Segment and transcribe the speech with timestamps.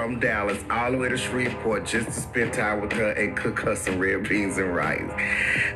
[0.00, 3.58] from Dallas all the way to Shreveport just to spend time with her and cook
[3.58, 5.10] her some red beans and rice.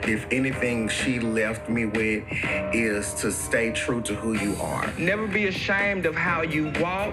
[0.05, 2.25] If anything she left me with
[2.73, 4.91] is to stay true to who you are.
[4.97, 7.13] Never be ashamed of how you walk,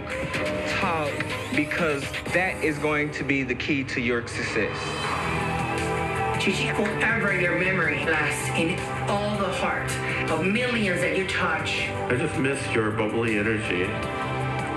[0.80, 1.12] talk,
[1.54, 2.02] because
[2.34, 4.78] that is going to be the key to your success.
[6.42, 9.92] Gigi, forever your memory lasts in all the heart
[10.32, 11.90] of millions that you touch.
[12.08, 13.84] I just miss your bubbly energy,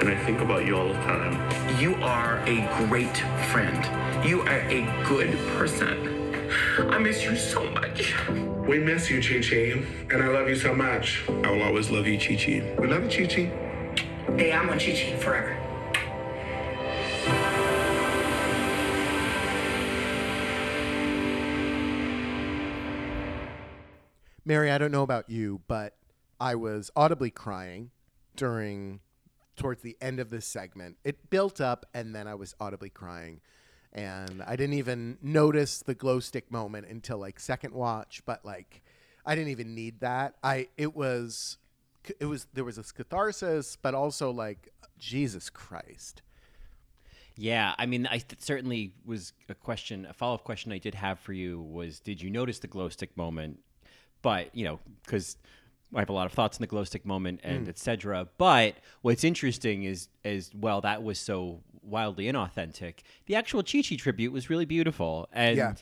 [0.01, 1.81] and I think about you all the time.
[1.81, 3.17] You are a great
[3.51, 4.27] friend.
[4.27, 6.11] You are a good person.
[6.79, 8.15] I miss you so much.
[8.67, 11.23] We miss you, Chi Chi, and I love you so much.
[11.29, 12.75] I will always love you, Chi Chi.
[12.79, 14.37] We love you, Chi Chi.
[14.37, 15.57] Te amo, Chi Chi, forever.
[24.47, 25.97] Mary, I don't know about you, but
[26.39, 27.91] I was audibly crying
[28.37, 29.01] during
[29.57, 30.97] towards the end of this segment.
[31.05, 33.41] It built up and then I was audibly crying.
[33.93, 38.83] And I didn't even notice the glow stick moment until like second watch, but like
[39.25, 40.35] I didn't even need that.
[40.43, 41.59] I it was
[42.19, 46.23] it was there was a catharsis, but also like Jesus Christ.
[47.37, 50.07] Yeah, I mean, I th- certainly was a question.
[50.07, 52.89] A follow up question I did have for you was: Did you notice the glow
[52.89, 53.61] stick moment?
[54.23, 55.37] But you know, because
[55.95, 57.71] I have a lot of thoughts in the glow stick moment and Mm.
[57.71, 58.29] etc.
[58.39, 63.01] But what's interesting is, is well, that was so wildly inauthentic.
[63.27, 65.75] The actual Chi Chi tribute was really beautiful, and Yeah.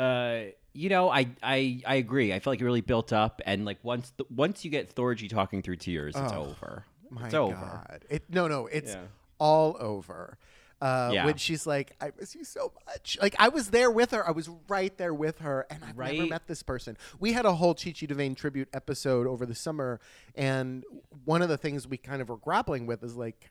[0.00, 2.32] uh, you know, I, I I agree.
[2.32, 5.28] I feel like it really built up, and like once the, once you get Thorgy
[5.28, 6.84] talking through tears, it's Oh, over.
[7.10, 7.54] My it's over.
[7.54, 8.04] God.
[8.10, 9.04] It, no, no, it's Yeah.
[9.38, 10.38] all over.
[10.80, 11.26] Uh, Yeah.
[11.26, 13.18] When she's like, I miss you so much.
[13.20, 14.26] Like, I was there with her.
[14.26, 15.66] I was right there with her.
[15.70, 16.96] And I've never met this person.
[17.18, 20.00] We had a whole Chichi Chi DeVayne tribute episode over the summer.
[20.34, 20.84] And
[21.24, 23.50] one of the things we kind of were grappling with is like,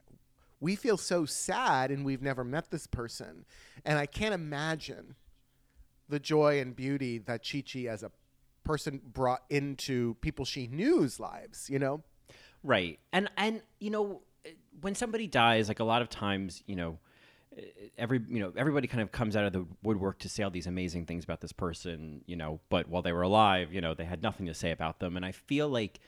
[0.60, 3.46] we feel so sad and we've never met this person.
[3.86, 5.16] And I can't imagine
[6.10, 8.12] the joy and beauty that Chi Chi as a
[8.64, 12.02] person brought into people she knew's lives, you know?
[12.64, 13.00] Right.
[13.14, 14.22] And and you know
[14.82, 16.98] when somebody dies like a lot of times, you know,
[17.98, 20.68] every you know everybody kind of comes out of the woodwork to say all these
[20.68, 24.06] amazing things about this person, you know, but while they were alive, you know, they
[24.06, 26.00] had nothing to say about them and I feel like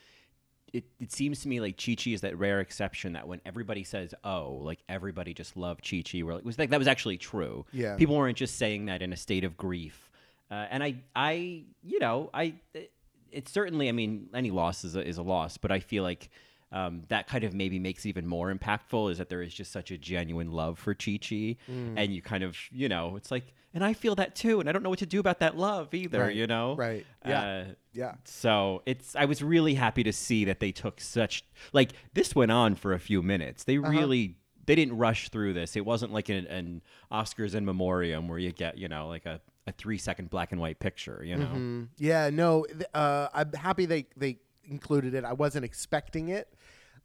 [0.73, 3.83] it, it seems to me like Chi Chi is that rare exception that when everybody
[3.83, 6.19] says "oh," like everybody just loved Chi Chi.
[6.19, 7.65] Where it was like that was actually true.
[7.71, 7.95] Yeah.
[7.95, 10.11] people weren't just saying that in a state of grief.
[10.51, 12.91] Uh, and I, I, you know, I, it,
[13.31, 13.87] it's certainly.
[13.89, 16.29] I mean, any loss is a, is a loss, but I feel like
[16.71, 19.71] um, that kind of maybe makes it even more impactful is that there is just
[19.71, 21.93] such a genuine love for Chi Chi, Mm.
[21.97, 24.71] and you kind of, you know, it's like, and I feel that too, and I
[24.71, 26.19] don't know what to do about that love either.
[26.21, 27.05] Right, You know, right.
[27.25, 27.41] Yeah.
[27.41, 28.15] Uh, Yeah.
[28.25, 31.43] so it's I was really happy to see that they took such
[31.73, 33.63] like this went on for a few minutes.
[33.63, 33.89] They Uh-huh.
[33.91, 35.75] really they didn't rush through this.
[35.75, 36.81] It wasn't like an, an
[37.11, 40.61] Oscars in memoriam where you get you know like a, a three second black and
[40.61, 41.23] white picture.
[41.25, 41.87] You know, Mhm.
[41.97, 45.23] Yeah, no, uh, I'm happy they they included it.
[45.23, 46.53] I wasn't expecting it,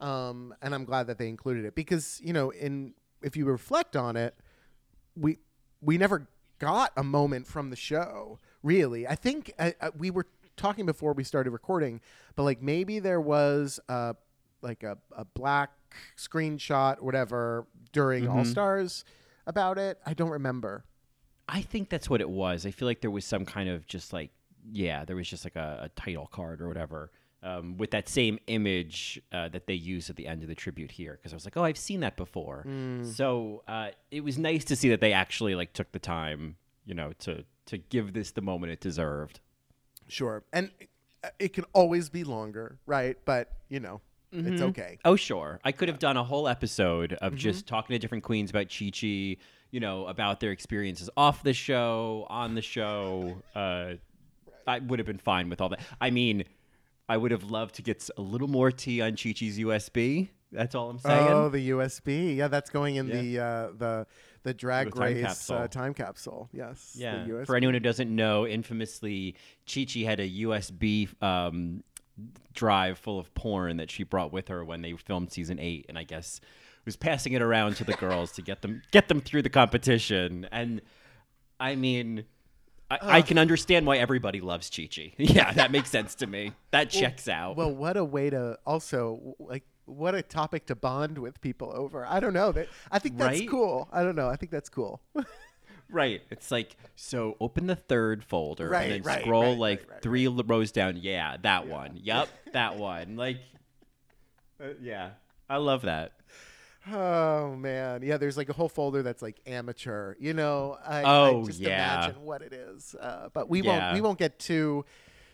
[0.00, 3.97] um, and I'm glad that they included it because you know, in if you reflect
[3.97, 4.34] on it,
[5.16, 5.38] we
[5.81, 6.28] we never
[6.59, 8.38] got a moment from the show.
[8.62, 12.00] Really, I think uh, uh, we were talking before we started recording,
[12.37, 14.15] but like maybe there was uh,
[14.62, 15.71] like a, a black
[16.16, 18.34] screenshot, whatever, during Mhm.
[18.34, 19.05] All Stars
[19.47, 19.99] about it.
[20.06, 20.84] I don't remember.
[21.49, 22.65] I think that's what it was.
[22.65, 24.31] I feel like there was some kind of just like
[24.72, 27.11] yeah, there was just like a, a title card or whatever.
[27.47, 30.91] Um, with that same image uh, that they used at the end of the tribute
[30.91, 33.05] here, because I was like, "Oh, I've seen that before." Mm.
[33.05, 36.56] So uh, it was nice to see that they actually like took the time,
[36.87, 39.41] you know, to to give this the moment it deserved.
[40.09, 40.43] Sure.
[40.55, 40.71] And
[41.22, 43.16] uh, it can always be longer, right?
[43.27, 44.00] But, you know,
[44.32, 44.69] it's Mhm.
[44.71, 44.99] okay.
[45.05, 45.61] Oh, sure.
[45.65, 47.37] I could have done a whole episode of Mhm.
[47.37, 49.37] just talking to different queens about Chi Chi,
[49.70, 53.43] you know, about their experiences off the show, on the show.
[53.55, 53.94] Uh,
[54.67, 55.81] I would have been fine with all that.
[56.00, 56.44] I mean,
[57.09, 60.31] I would have loved to get a little more tea on Chi Chi's USB.
[60.53, 61.29] That's all I'm saying.
[61.29, 62.37] Oh, the USB.
[62.37, 63.21] Yeah, that's going in Yeah.
[63.21, 64.06] the uh, the
[64.45, 65.56] the drag The time race capsule.
[65.56, 66.49] Uh, time capsule.
[66.53, 66.93] Yes.
[66.95, 67.45] the Yeah.
[67.45, 69.35] For anyone who doesn't know, infamously,
[69.73, 71.83] Chi Chi had a USB um,
[72.53, 75.99] drive full of porn that she brought with her when they filmed season eight, and
[75.99, 76.41] I guess
[76.85, 80.47] was passing it around to the girls to get them get them through the competition.
[80.53, 80.81] And
[81.61, 82.25] I mean.
[83.02, 85.12] I, I can understand why everybody loves Chi Chi.
[85.19, 86.52] Yeah, that makes sense to me.
[86.70, 87.56] That checks out.
[87.56, 92.06] Well, what a way to also like what a topic to bond with people over.
[92.06, 92.52] I don't know.
[92.52, 93.49] That I think that's Right?
[93.49, 93.88] cool.
[93.93, 94.29] I don't know.
[94.29, 95.00] I think that's cool.
[95.91, 96.23] Right.
[96.31, 100.73] It's like so open the third folder Right, and then right, scroll like three rows
[100.73, 100.96] down.
[100.96, 102.00] Yeah, that one.
[102.02, 103.17] Yep, that one.
[103.17, 103.37] Like
[104.61, 105.11] uh, yeah.
[105.49, 106.12] I love that.
[106.92, 108.16] Oh man, yeah.
[108.19, 110.14] There's like a whole folder that's like amateur.
[110.19, 111.69] You know, I, Oh, I just yeah.
[112.04, 112.94] imagine what it is.
[112.94, 113.70] Uh, but we Yeah.
[113.88, 113.94] won't.
[113.94, 114.84] We won't get too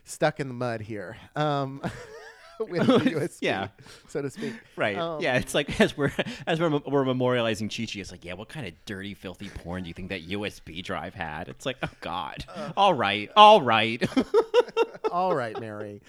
[0.05, 1.17] stuck in the mud here.
[1.35, 1.83] Um,
[2.69, 3.69] with the USB, Yeah.
[4.09, 4.55] so to speak.
[4.77, 4.97] Right.
[4.97, 5.37] Um, yeah.
[5.37, 6.13] It's like as we're
[6.47, 9.83] as we're, we're memorializing Chi Chi, it's like, yeah, what kind of dirty, filthy porn
[9.85, 11.49] do you think that USB drive had?
[11.49, 12.45] It's like, oh God.
[12.55, 12.73] Uh.
[12.77, 13.31] all right.
[13.37, 14.03] All right.
[15.11, 16.03] All right, Mary.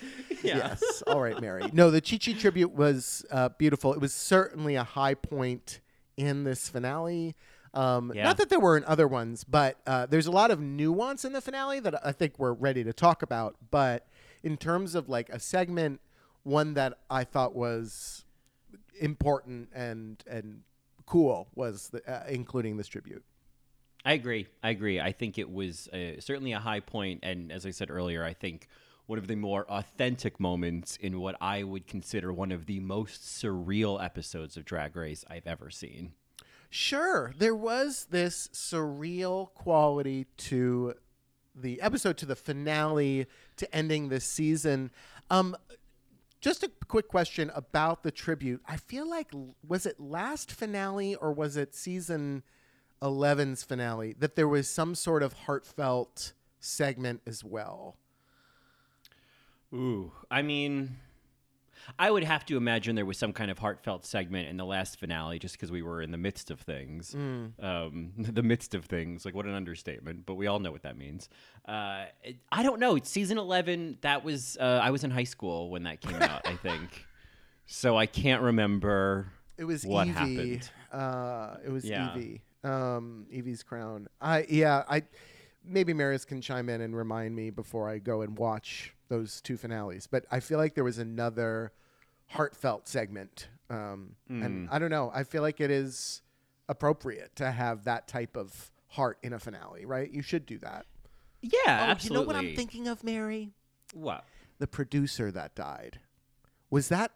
[0.44, 0.58] Yeah.
[0.58, 1.02] Yes.
[1.08, 1.64] All right, Mary.
[1.74, 3.94] No, the Chi Chi tribute was uh, beautiful.
[3.94, 5.80] It was certainly a high point
[6.18, 7.36] in this finale.
[7.74, 8.24] Um, Yeah.
[8.26, 11.42] Not that there weren't other ones, but uh, there's a lot of nuance in the
[11.42, 13.56] finale that I think we're ready to talk about.
[13.72, 14.06] But
[14.44, 16.02] in terms of like a segment,
[16.44, 18.26] one that I thought was
[19.00, 20.62] important and and
[21.06, 23.24] cool was the, uh, including this tribute.
[24.06, 24.48] I agree.
[24.64, 25.00] I agree.
[25.00, 28.34] I think it was uh, certainly a high point, and as I said earlier, I
[28.34, 28.68] think
[29.06, 33.22] one of the more authentic moments in what I would consider one of the most
[33.24, 36.14] surreal episodes of Drag Race I've ever seen.
[36.70, 40.94] Sure, there was this surreal quality to
[41.54, 43.28] the episode, to the finale,
[43.58, 44.92] to ending this season.
[45.30, 45.58] Um,
[46.42, 48.62] just a quick question about the tribute.
[48.68, 49.32] I feel like
[49.66, 52.44] was it last finale or was it season
[53.02, 57.96] 11's finale that there was some sort of heartfelt segment as well.
[59.74, 60.98] Ooh, I mean,
[62.00, 65.00] I would have to imagine there was some kind of heartfelt segment in the last
[65.00, 67.14] finale, just because we were in the midst of things.
[67.14, 70.98] Um, the midst of things, like what an understatement, but we all know what that
[70.98, 71.30] means.
[71.66, 72.96] Uh, it- I don't know.
[72.96, 73.98] It's season eleven.
[74.02, 76.48] That was uh, I was in high school when that came out.
[76.48, 77.06] I think,
[77.66, 79.28] so I can't remember.
[79.58, 80.12] It was what Yvie.
[80.14, 80.70] happened.
[80.92, 82.10] Uh, it was Yeah.
[82.16, 82.42] Yvie.
[82.64, 84.08] Um, Yvie's crown.
[84.20, 84.84] I yeah.
[84.90, 85.04] I
[85.64, 89.58] maybe Maris can chime in and remind me before I go and watch those two
[89.58, 90.08] finales.
[90.08, 91.72] But I feel like there was another
[92.28, 93.48] heartfelt segment.
[93.70, 94.74] Um, and Hmm.
[94.74, 95.12] I don't know.
[95.14, 96.22] I feel like it is
[96.70, 100.10] appropriate to have that type of heart in a finale, right?
[100.12, 100.86] You should do that.
[101.42, 102.16] Yeah, oh, absolutely.
[102.18, 103.52] you know what I'm thinking of, Mary?
[103.94, 104.24] What?
[104.60, 106.00] The producer that died.
[106.70, 107.12] Was that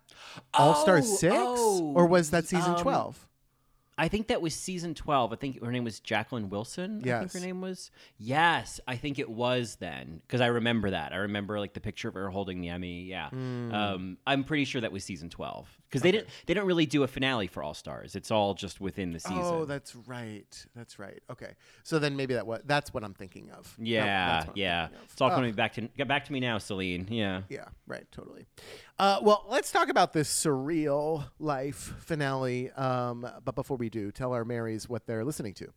[0.53, 1.33] All Star Oh, 6?
[1.37, 3.27] oh, or was that season um, 12?
[3.97, 5.31] I think that was season 12.
[5.31, 7.01] I think her name was Jacqueline Wilson.
[7.17, 7.91] I think her name was.
[8.17, 11.13] Yes, I think it was then because I remember that.
[11.13, 13.03] I remember like the picture of her holding the Emmy.
[13.03, 13.29] Yeah.
[13.29, 13.73] Hmm.
[13.73, 17.03] Um, I'm pretty sure that was season 12 because they didn't they don't really do
[17.03, 18.15] a finale for All Stars.
[18.15, 19.39] It's all just within the season.
[19.41, 20.65] Oh, that's right.
[20.75, 21.21] That's right.
[21.31, 21.53] Okay.
[21.83, 23.73] So then maybe that what that's what I'm thinking of.
[23.79, 24.85] Yeah, that's yeah.
[24.85, 24.91] of.
[25.11, 27.07] It's all Oh, coming back to get back to me now, Celine.
[27.09, 27.41] Yeah.
[27.49, 28.45] Yeah, right, totally.
[28.99, 32.71] Uh, well, let's talk about this surreal life finale.
[32.71, 35.67] Um, but before we do, tell our Marys what they're listening to.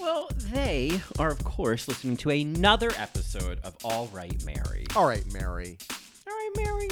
[0.00, 4.86] Well, they are of course listening to another episode of All Right Mary.
[4.94, 5.76] All right, Mary.
[6.26, 6.88] All right, Mary.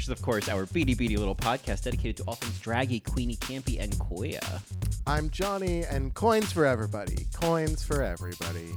[0.00, 3.36] Which is, of course, our beady beady little podcast dedicated to all things draggy, queenie,
[3.36, 4.62] campy, and koya.
[5.06, 7.26] I'm Johnny, and coins for everybody.
[7.34, 8.70] Coins for everybody.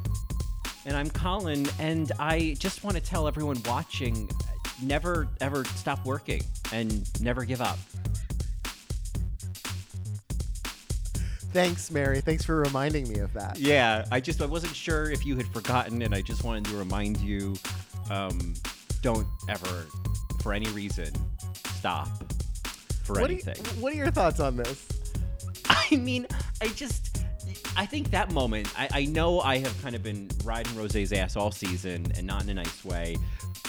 [0.86, 4.30] And I'm Colin, and I just want to tell everyone watching
[4.82, 6.44] never ever stop working
[6.74, 7.80] and never give up.
[11.54, 12.20] Thanks, Mary.
[12.20, 13.58] Thanks for reminding me of that.
[13.58, 16.76] Yeah, I just I wasn't sure if you had forgotten, and I just wanted to
[16.76, 17.56] remind you
[18.12, 18.56] um,
[19.02, 19.86] don't ever,
[20.44, 21.10] for any reason,
[21.76, 22.10] stop
[23.04, 23.82] for What, do you, anything.
[23.82, 24.88] what are your thoughts on this?
[25.70, 26.28] I mean,
[26.62, 27.24] I just,
[27.78, 31.38] I think that moment, I, I know I have kind of been riding Rosé's ass
[31.38, 33.16] all season and not in a nice way.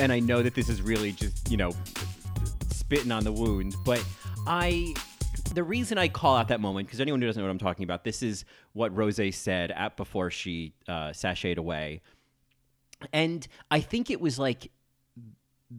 [0.00, 1.70] And I know that this is really just, you know,
[2.70, 3.76] spitting on the wound.
[3.84, 4.04] But
[4.46, 4.94] I,
[5.54, 7.84] the reason I call out that moment, because anyone who doesn't know what I'm talking
[7.84, 12.02] about, this is what Rosé said at before she uh, sashayed away.
[13.12, 14.70] And I think it was like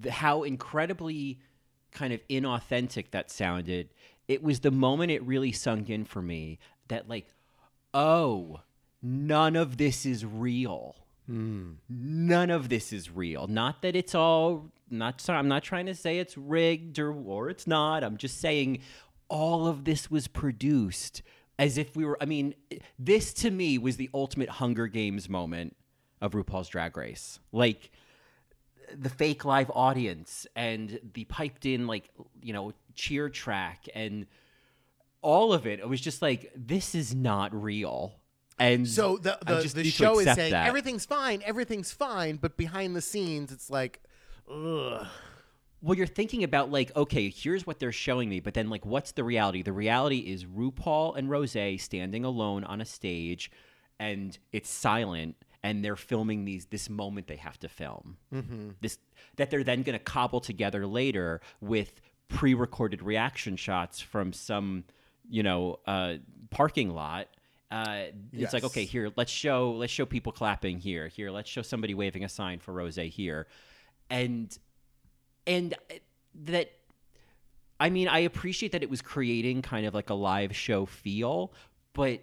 [0.01, 1.39] the, how incredibly
[1.91, 3.89] kind of inauthentic that sounded.
[4.27, 7.27] It was the moment it really sunk in for me that, like,
[7.93, 8.59] oh,
[9.01, 10.95] none of this is real.
[11.27, 11.73] Hmm.
[11.89, 13.47] None of this is real.
[13.47, 14.71] Not that it's all.
[14.89, 15.21] Not.
[15.21, 18.03] so- I'm not trying to say it's rigged or or it's not.
[18.03, 18.79] I'm just saying
[19.27, 21.23] all of this was produced
[21.57, 22.17] as if we were.
[22.21, 22.53] I mean,
[22.99, 25.75] this to me was the ultimate Hunger Games moment
[26.21, 27.39] of RuPaul's Drag Race.
[27.51, 27.91] Like
[28.99, 32.09] the fake live audience and the piped in like
[32.41, 34.25] you know cheer track and
[35.21, 38.13] all of it it was just like this is not real
[38.57, 40.67] and So the the, the show is saying that.
[40.67, 44.01] everything's fine, everything's fine, but behind the scenes, it's like,
[44.49, 45.05] ugh.
[45.81, 49.11] well you're thinking about like okay here's what they're showing me but then like what's
[49.13, 53.51] the reality the reality is rupaul and rose standing alone on a stage
[53.99, 55.35] and it's silent
[55.65, 58.69] and they're filming these this moment they have to film mm-hmm.
[58.81, 58.97] this
[59.37, 64.83] that they're then going to cobble together later with pre-recorded reaction shots from some
[65.29, 66.15] you know, uh,
[66.49, 67.27] parking lot.
[67.71, 71.07] Uh, it's like okay, here let's show let's show people clapping here.
[71.07, 73.47] Here, let's show somebody waving a sign for Rosé here,
[74.09, 74.55] and
[75.47, 75.95] and uh,
[76.45, 76.71] that
[77.79, 81.53] I mean, I appreciate that it was creating kind of like a live show feel,
[81.93, 82.21] but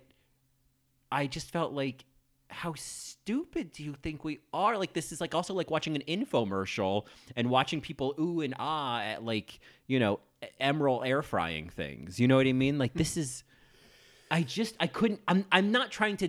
[1.10, 2.04] I just felt like
[2.52, 4.76] how stupid do you think we are?
[4.78, 7.06] Like this is like also like watching an infomercial
[7.36, 10.20] and watching people ooh and ah at like, you know,
[10.60, 12.20] emerald air frying things.
[12.20, 12.78] You know what I mean?
[12.78, 13.44] Like this is
[14.30, 16.28] I just I couldn't I'm I'm not trying to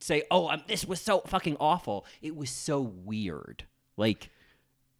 [0.00, 3.64] say, "Oh, i this was so fucking awful." It was so weird.
[3.96, 4.30] Like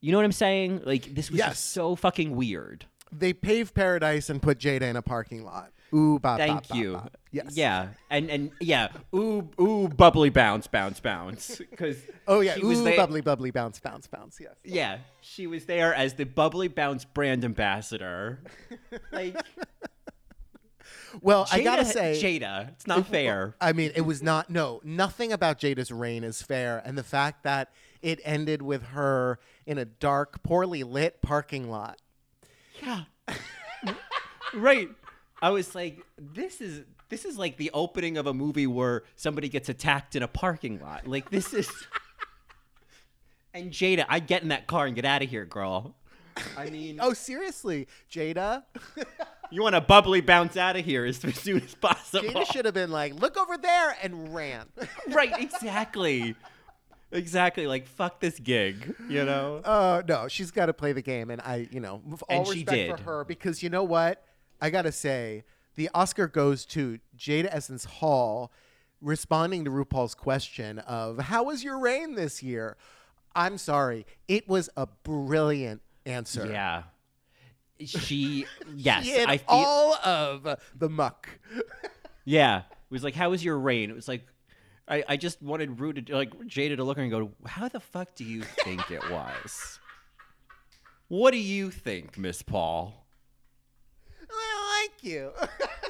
[0.00, 0.82] you know what I'm saying?
[0.84, 1.50] Like this was Yes.
[1.50, 2.86] just so fucking weird.
[3.10, 5.71] They paved paradise and put Jaida in a parking lot.
[5.94, 6.92] Ooh, bop, Thank bop, bop, you.
[6.94, 7.16] bop.
[7.30, 7.56] Yes.
[7.56, 7.88] Yeah.
[8.10, 8.88] And and yeah.
[9.14, 11.60] Ooh ooh bubly bounce bounce bounce.
[11.70, 11.96] Because
[12.26, 12.54] Oh yeah.
[12.54, 14.38] she Ooh, was there- bubly, bubly, bounce, bounce, bounce.
[14.40, 14.54] Yes.
[14.64, 18.40] Yeah, she was there as the bubly bounce brand ambassador.
[19.12, 19.36] Like
[21.20, 23.54] Well, I gotta say, Jaida, it's not fair.
[23.60, 24.48] I mean, it was not.
[24.48, 27.70] No, nothing about Jaida's reign is fair, and the fact that
[28.00, 32.00] it ended with her in a dark, poorly lit parking lot.
[32.82, 33.02] Yeah.
[34.54, 34.88] right.
[35.42, 39.48] I was like, this is this is like the opening of a movie where somebody
[39.50, 41.06] gets attacked in a parking lot.
[41.06, 41.68] Like this is.
[43.54, 45.94] and Jaida, I get in that car and get out of here, girl.
[46.56, 48.62] I mean, Oh, seriously, Jaida.
[49.50, 52.28] you want to bubly bounce out of here as soon as possible.
[52.30, 54.66] Jaida should have been like, "Look over there," and ran.
[55.08, 56.34] right, exactly.
[57.10, 57.66] Exactly.
[57.66, 59.56] Like fuck this gig, you know?
[59.56, 62.60] Uh, no, she's got to play the game, and I, you know, all And she
[62.60, 62.96] respect did.
[62.96, 64.24] for her because you know what?
[64.62, 68.50] I gotta say, the Oscar goes to Jaida Essence Hall,
[69.00, 72.76] responding to RuPaul's question of "How was your reign this year?"
[73.34, 76.46] I'm sorry, it was a brilliant answer.
[76.46, 76.84] Yeah.
[77.80, 81.28] She yes, She I feel all of the muck.
[82.24, 82.58] Yeah.
[82.58, 83.90] It was like, how was your reign?
[83.90, 84.24] It was like
[84.86, 87.68] I, I just wanted Rude to like Jaida to look at her and go, How
[87.68, 89.78] the fuck do you think it was?
[91.08, 93.01] What do you think, Miss Paul?
[95.02, 95.32] You.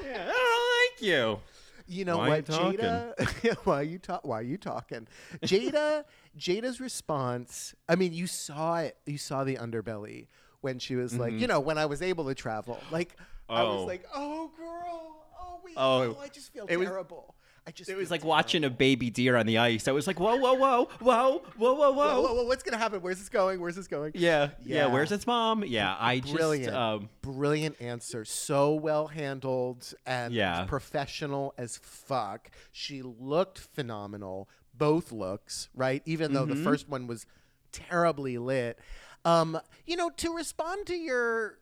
[0.04, 1.38] Yeah, I don't like you.
[1.86, 2.54] You know Why what, you?
[2.54, 3.56] Jaida?
[3.64, 4.26] why are you talk?
[4.26, 5.06] Why are you talking?
[5.44, 6.04] Jaida,
[6.38, 7.72] Jaida's response.
[7.88, 8.96] I mean, you saw it.
[9.06, 10.26] You saw the underbelly
[10.60, 12.80] when she was like, you know, when I was able to travel.
[12.90, 13.16] Like,
[13.48, 13.78] I was Mm-hmm.
[13.80, 13.84] Oh.
[13.84, 17.36] like, oh, girl, oh, we, Oh, oh, I just feel it was- terrible.
[17.66, 17.88] I just.
[17.88, 19.86] It was like watching a baby deer on the ice.
[19.86, 22.22] I was like, Whoa, whoa, whoa, whoa, whoa, whoa, whoa.
[22.22, 23.00] Whoa, whoa, what's gonna happen?
[23.02, 23.60] Where's this going?
[23.60, 24.12] Where's this going?
[24.16, 24.86] Yeah, yeah, Yeah.
[24.86, 25.62] Where's its mom?
[25.64, 28.24] Yeah, I just Brilliant, um, brilliant answer.
[28.24, 30.64] So well handled and Yeah.
[30.64, 32.50] professional as fuck.
[32.72, 34.48] She looked phenomenal.
[34.74, 36.02] Both looks, right?
[36.04, 36.58] Even though Mm-hmm.
[36.58, 37.26] the first one was
[37.70, 38.78] terribly lit.
[39.24, 41.58] Um, you know, to respond to your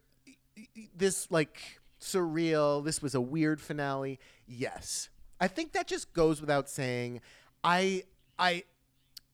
[0.97, 1.59] this like
[2.00, 4.19] surreal, this was a weird finale.
[4.47, 5.10] Yes.
[5.40, 7.20] I think that just goes without saying.
[7.64, 8.04] I
[8.38, 8.64] I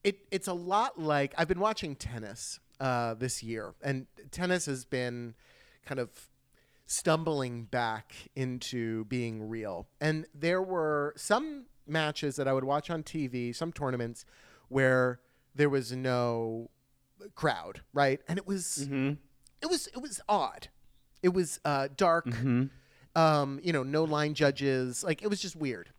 [0.03, 4.85] it it's a lot like I've been watching tennis uh, this year, and tennis has
[4.85, 5.35] been
[5.85, 6.09] kind of
[6.85, 9.87] stumbling back into being real.
[9.99, 14.25] And there were some matches that I would watch on TV, some tournaments
[14.69, 15.19] where
[15.55, 16.69] there was no
[17.35, 18.21] crowd, right?
[18.27, 18.77] And it was
[19.61, 20.69] it was it was odd.
[21.23, 22.27] It was uh, dark.
[23.17, 25.03] Um, you know, no line judges.
[25.03, 25.89] Like it was just weird.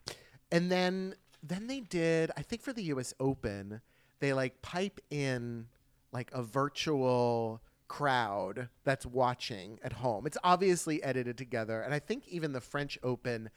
[0.53, 2.31] And then then they did.
[2.37, 3.13] I think for the U.S.
[3.21, 3.81] Open,
[4.21, 5.67] they like pipe in
[6.13, 10.27] like a virtual crowd that's watching at home.
[10.27, 13.51] It's obviously edited together, and I think even the French Open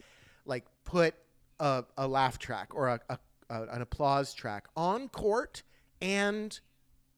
[0.45, 1.13] like put
[1.59, 3.19] a, a laugh track or a, a,
[3.51, 5.61] a an applause track on court
[6.01, 6.59] and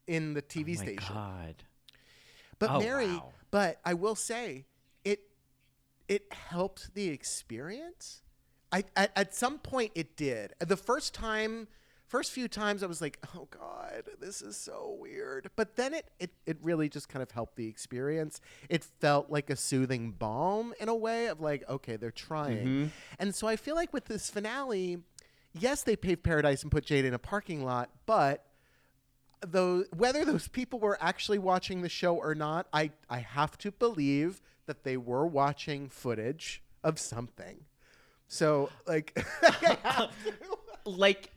[0.07, 1.15] in the TV oh my station.
[1.15, 1.55] God.
[2.59, 3.29] But Oh, Mary, wow.
[3.51, 4.65] but I will say
[6.07, 8.21] it helped the experience.
[8.71, 10.53] I at, at some point it did.
[10.59, 11.67] The first time
[12.07, 16.09] first few times I was like, "Oh god, this is so weird." But then it
[16.19, 18.41] it it really just kind of helped the experience.
[18.69, 22.85] It felt like a soothing balm in a way of like, "Okay, they're trying." Mm-hmm.
[23.19, 24.97] And so I feel like with this finale,
[25.53, 28.45] yes, they paved paradise and put Jaida in a parking lot, but
[29.41, 33.71] though whether those people were actually watching the show or not, I I have to
[33.71, 37.57] believe that they were watching footage of something.
[38.27, 39.17] So like
[40.85, 41.29] like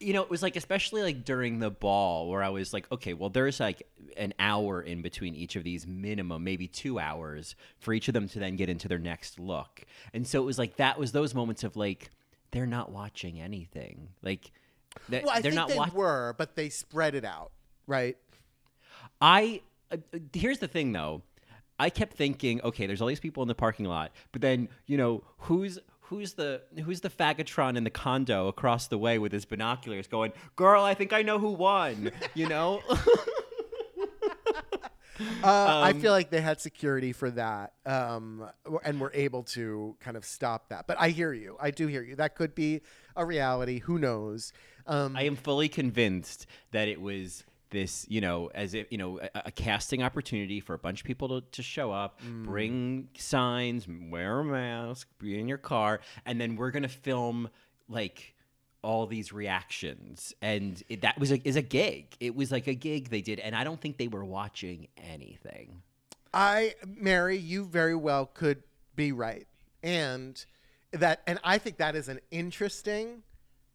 [0.00, 3.12] you know it was like especially like during the ball where i was like okay
[3.12, 3.82] well there's like
[4.16, 8.26] an hour in between each of these minimum maybe two hours for each of them
[8.26, 9.82] to then get into their next look
[10.14, 12.10] and so it was like that was those moments of like
[12.50, 14.50] they're not watching anything like
[15.08, 17.50] they- well, I they're think not they watching were, but they spread it out,
[17.86, 18.16] right?
[19.20, 19.96] I uh,
[20.32, 21.22] here's the thing though.
[21.78, 24.96] I kept thinking, okay, there's all these people in the parking lot, but then you
[24.96, 29.44] know who's who's the who's the faggotron in the condo across the way with his
[29.44, 32.10] binoculars going, girl, I think I know who won.
[32.34, 32.82] You know.
[35.44, 38.50] Uh, I Um, feel like they had security for that, um,
[38.82, 40.88] and were able to kind of stop that.
[40.88, 41.56] But I hear you.
[41.60, 42.16] I do hear you.
[42.16, 42.80] That could be
[43.14, 43.78] a reality.
[43.80, 44.52] Who knows?
[44.88, 49.20] Um, I am fully convinced that it was this, you know, as if, you know,
[49.20, 52.44] a, a casting opportunity for a bunch of people to, to show up, mm.
[52.44, 57.48] bring signs, wear a mask, be in your car, and then we're going to film
[57.88, 58.34] like
[58.82, 60.34] all these reactions.
[60.42, 62.14] And it, that was a, is a gig.
[62.20, 63.40] It was like a gig they did.
[63.40, 65.82] And I don't think they were watching anything.
[66.32, 68.64] I, Mary, you very well could
[68.96, 69.46] be right,
[69.84, 70.44] and
[70.92, 73.22] that, and I think that is an interesting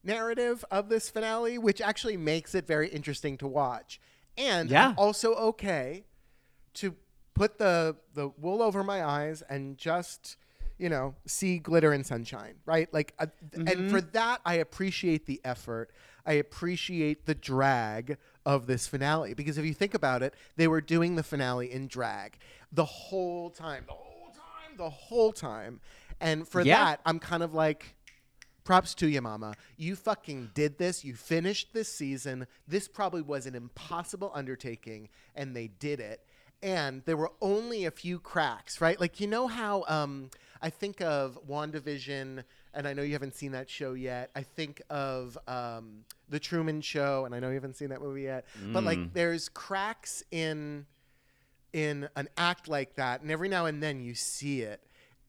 [0.04, 4.00] narrative of this finale, which actually makes it very interesting to watch,
[4.38, 4.94] and Yeah.
[4.98, 6.06] Also okay
[6.76, 6.96] to
[7.34, 10.38] put the the wool over my eyes and just
[10.78, 12.94] you know see glitter and sunshine right?
[12.94, 15.92] Like uh, and for that i appreciate the effort.
[16.26, 19.34] I appreciate the drag of this finale.
[19.34, 22.38] Because if you think about it they were doing the finale in drag
[22.72, 25.82] the whole time the whole time the whole time.
[26.22, 26.84] And for Yeah.
[26.86, 27.96] that i'm kind of like
[28.70, 29.56] props to you, mama.
[29.78, 31.04] You fucking did this.
[31.04, 32.46] You finished this season.
[32.68, 36.24] This probably was an impossible undertaking, and they did it.
[36.62, 39.00] And there were only a few cracks, right?
[39.00, 40.30] Like, you know how um,
[40.62, 42.44] I think of WandaVision,
[42.76, 44.30] and I know you haven't seen that show yet.
[44.36, 48.22] I think of um, The Truman Show, and I know you haven't seen that movie
[48.22, 48.46] yet.
[48.72, 50.86] But, like, there's cracks in
[51.74, 54.82] in an act like that and every now and then you see it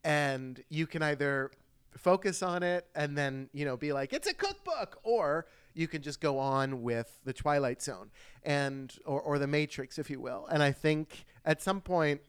[0.02, 1.50] and you can either
[1.96, 6.02] focus on it and then you know be like it's a cookbook or you can
[6.02, 8.10] just go on with the twilight zone
[8.42, 10.46] and or, or the matrix if you will.
[10.50, 12.20] And i think at some point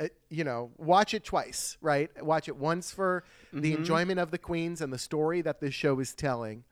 [0.00, 2.10] uh, you know watch it twice right?
[2.22, 5.98] Watch it once for the enjoyment of the queens and the story that this show
[6.00, 6.64] is telling.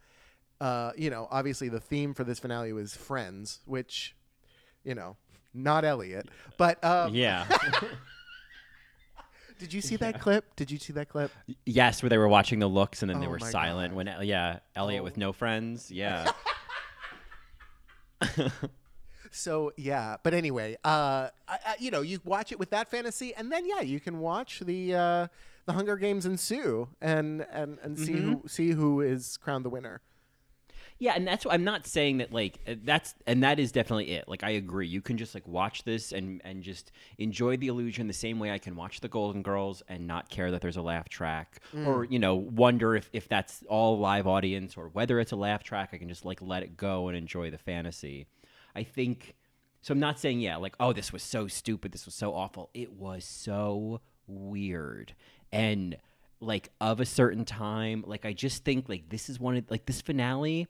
[0.61, 4.15] Uh, you know obviously the theme for this finale was friends which
[4.85, 5.17] you know
[5.53, 7.47] not elliot but um, Yeah.
[9.59, 11.31] did you see that clip did you see that clip
[11.65, 13.97] yes, where they were watching the looks and then they Oh were my silent God.
[13.97, 15.91] When, yeah, Elliot with no friends.
[15.91, 16.31] Yeah.
[19.35, 23.35] So yeah, but anyway, uh, I, I, you know, you watch it with that fantasy,
[23.35, 25.27] and then yeah, you can watch the uh,
[25.67, 30.03] the Hunger Games ensue and and and see who see who is crowned the winner.
[31.05, 34.13] Yeah, and that's what I'm not saying that like uh, that's and that is definitely
[34.13, 34.27] it.
[34.27, 34.89] Like I agree.
[34.89, 38.51] You can just like watch this and and just enjoy the illusion the same way
[38.51, 42.05] I can watch the Golden Girls and not care that there's a laugh track or
[42.05, 45.91] you know wonder if if that's all live audience or whether it's a laugh track.
[45.93, 48.27] I can just like let it go and enjoy the fantasy.
[48.75, 49.35] I think
[49.83, 52.71] so I'm not saying yeah, like oh this was so stupid, this was so awful.
[52.73, 55.15] It was so weird.
[55.53, 55.99] And
[56.41, 59.85] like of a certain time, like I just think like this is one of like
[59.85, 60.67] this finale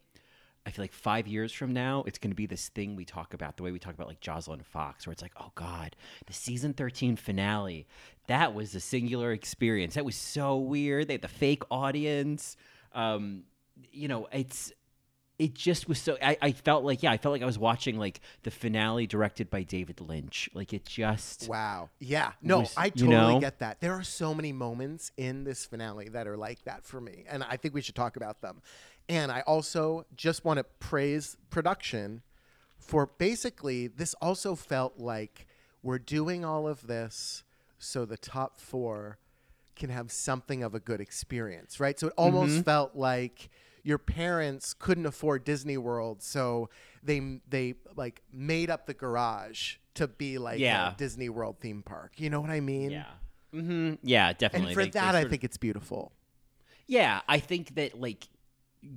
[0.67, 3.35] I feel like five years from now, it's going to be this thing we talk
[3.35, 5.95] about, the way we talk about like Joslyn Fox, where it's like, oh God,
[6.27, 7.87] the season 13 finale,
[8.29, 9.95] that was a singular experience.
[9.95, 11.09] That was so weird.
[11.09, 12.57] They had the fake audience.
[12.93, 13.43] Um,
[13.93, 14.73] you know, it's,
[15.37, 17.99] it just was so, I, I felt like, yeah, I felt like I was watching
[17.99, 20.49] like the finale directed by David Lynch.
[20.55, 21.91] Like it just, Wow.
[21.99, 22.33] Yeah.
[22.41, 23.41] No, was- I you totally know?
[23.41, 23.81] get that.
[23.81, 27.43] There are so many moments in this finale that are like that for me, and
[27.43, 28.63] I think we should talk about them.
[29.09, 32.23] And I also just want to praise production
[32.79, 35.47] for basically this also felt like
[35.83, 37.45] we're doing all of this
[37.79, 39.19] so the top 4
[39.77, 41.99] can have something of a good experience, right?
[41.99, 42.63] So it almost Mm-hmm.
[42.63, 43.51] felt like
[43.83, 46.71] your parents couldn't afford Disney World, so
[47.03, 50.93] they they like made up the garage to be like Yeah.
[50.93, 52.13] a Disney World theme park.
[52.17, 52.91] You know what I mean?
[52.93, 53.05] yeah.
[53.51, 54.75] hmm Yeah, And definitely.
[54.75, 56.13] for They- that, I of- think it's beautiful.
[56.87, 58.27] Yeah, I think that like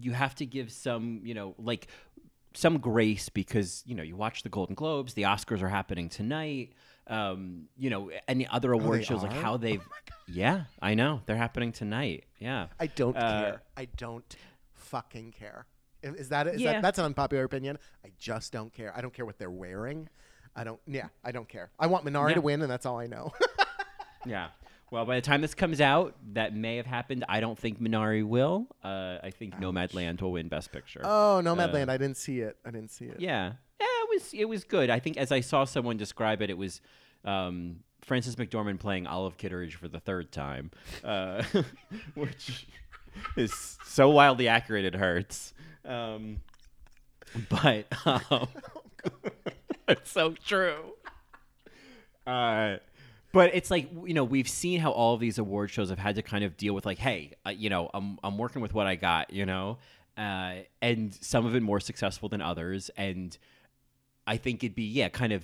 [0.02, 1.88] you have to give some, you know, like
[2.54, 6.73] some grace because you know you watch the Golden Globes, the Oscars are happening tonight.
[7.08, 9.82] Um, you know, any other award Oh, shows like how they've.
[10.28, 12.26] yeah, I know they're happening tonight.
[12.39, 13.62] Yeah, I don't Uh, care.
[13.78, 14.36] I don't
[14.73, 15.65] fucking care.
[16.04, 16.73] Is is that is Yeah.
[16.73, 17.78] that that's an unpopular opinion?
[18.06, 18.91] I just don't care.
[18.95, 20.10] I don't care what they're wearing.
[20.56, 20.80] I don't.
[20.88, 21.69] Yeah, I don't care.
[21.80, 22.36] I want Minari Yeah.
[22.36, 23.32] to win, and that's all I know.
[24.26, 24.50] yeah.
[24.89, 27.26] Well, by the time this comes out, that may have happened.
[27.28, 28.67] I don't think Minari will.
[28.84, 31.02] Uh, I think Nomadland will win Best Picture.
[31.04, 31.89] oh, Nomadland.
[31.89, 32.56] I didn't see it.
[32.65, 33.15] I didn't see it.
[33.15, 34.89] Uh, Yeah, yeah, it was it was good.
[34.89, 36.80] I think as I saw someone describe it, it was
[37.26, 40.71] um, Frances McDormand playing Olive Kitteridge for the third time,
[41.04, 41.43] uh,
[42.15, 42.67] which
[43.36, 45.54] is so wildly accurate it hurts.
[45.84, 46.38] Um,
[47.50, 48.47] but um,
[49.89, 50.93] it's so true.
[52.26, 52.78] Uh,
[53.33, 56.15] But it's like you know we've seen how all of these award shows have had
[56.15, 58.87] to kind of deal with like, hey, uh, you know, I'm I'm working with what
[58.87, 59.77] I got, you know,
[60.17, 63.37] uh, and some of it more successful than others, and
[64.25, 65.43] I think it'd be yeah, kind of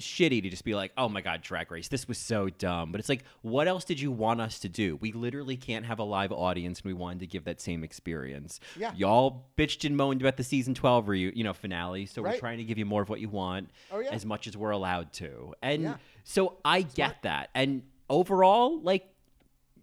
[0.00, 2.90] shitty to just be like, oh my god, Drag Race, this was so dumb.
[2.90, 4.96] But it's like, what else did you want us to do?
[4.96, 8.58] We literally can't have a live audience, and we wanted to give that same experience.
[8.76, 8.92] Yeah.
[8.96, 12.58] y'all bitched and moaned about the season twelve reu- you know finale, so we're trying
[12.58, 14.10] to give you more of what you want, Oh, yeah.
[14.10, 15.94] as much as we're allowed to, and Yeah.
[16.24, 17.50] So I get that.
[17.54, 19.08] And overall, like,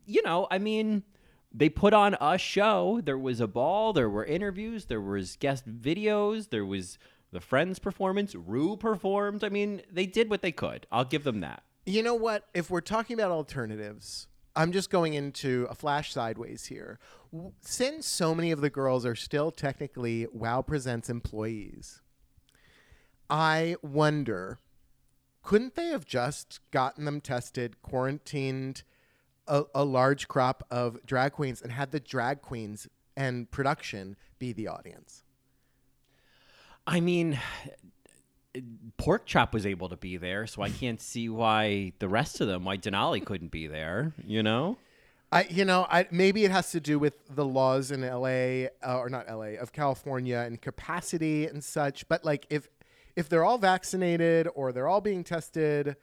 [0.06, 1.04] you know, I mean,
[1.54, 3.02] they put on a show.
[3.04, 3.94] There was a ball.
[3.94, 4.86] There were interviews.
[4.86, 6.50] There was guest videos.
[6.50, 6.98] There was
[7.32, 8.36] the Friends performance.
[8.36, 9.44] Rue performed.
[9.44, 10.88] I mean, they did what they could.
[10.92, 11.64] I'll give them that.
[11.86, 12.48] You know what?
[12.54, 17.00] If we're talking about alternatives, I'm just going into a flash sideways here.
[17.62, 22.02] Since so many of the girls are still technically Wow Presents employees,
[23.30, 24.60] I wonder
[25.44, 28.84] couldn't they have just gotten them tested, quarantined
[29.48, 34.54] a, a large crop of drag queens, and had the drag queens and production be
[34.54, 35.24] the audience?
[36.86, 37.40] I mean,
[38.98, 42.66] Porkchop was able to be there, so I can't see why the rest of them,
[42.66, 44.78] why Denali couldn't be there, you know?
[45.32, 48.70] I, you know, I maybe it has to do with the laws in L.A.
[48.86, 49.56] Uh, or not L.A.
[49.56, 52.06] of California and capacity and such.
[52.10, 52.68] But like, if
[53.16, 55.96] if they're all vaccinated or they're all being tested,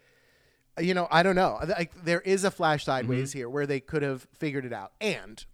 [0.79, 1.59] you know, I don't know.
[1.67, 4.93] Like, there is a flash sideways here where they could have figured it out.
[5.01, 5.45] And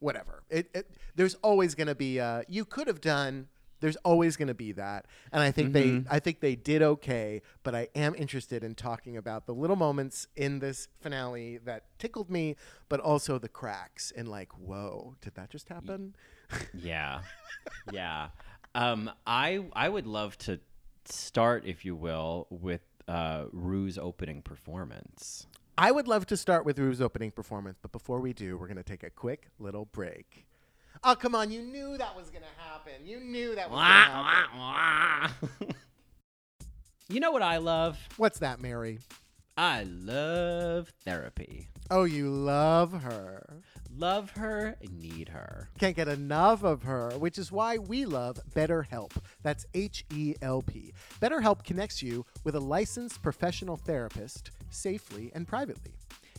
[0.00, 2.20] whatever, it, it there's always going to be.
[2.20, 3.48] Uh, you could have done.
[3.80, 7.42] There's always going to be that, and I think they, I think they did okay.
[7.62, 12.30] But I am interested in talking about the little moments in this finale that tickled
[12.30, 12.56] me,
[12.88, 16.16] but also the cracks and like, whoa, did that just happen?
[16.72, 17.20] Yeah,
[17.92, 18.28] yeah.
[18.74, 20.58] Um, I I would love to
[21.08, 25.46] start, if you will, with uh, Rue's opening performance.
[25.78, 28.76] I would love to start with Rue's opening performance, but before we do, we're going
[28.78, 30.46] to take a quick little break.
[31.04, 31.50] Oh, come on.
[31.50, 33.06] You knew that was going to happen.
[33.06, 35.74] You knew that was going to happen.
[37.08, 37.98] you know what I love?
[38.16, 39.00] What's that, Mary?
[39.56, 41.68] I love therapy.
[41.90, 43.62] Oh, you love her.
[43.98, 45.70] Love her, need her.
[45.78, 49.12] Can't get enough of her, which is why we love BetterHelp.
[49.42, 50.92] That's H E L P.
[51.22, 55.94] BetterHelp connects you with a licensed professional therapist safely and privately.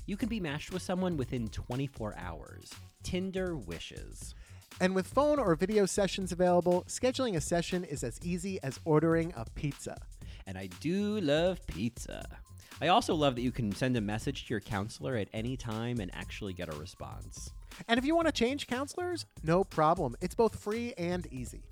[0.05, 2.71] You can be matched with someone within 24 hours.
[3.01, 4.35] Tinder wishes.
[4.79, 9.33] And with phone or video sessions available, scheduling a session is as easy as ordering
[9.35, 9.97] a pizza.
[10.45, 12.23] And I do love pizza.
[12.79, 15.99] I also love that you can send a message to your counselor at any time
[15.99, 17.51] and actually get a response.
[17.87, 20.15] And if you want to change counselors, no problem.
[20.21, 21.63] It's both free and easy.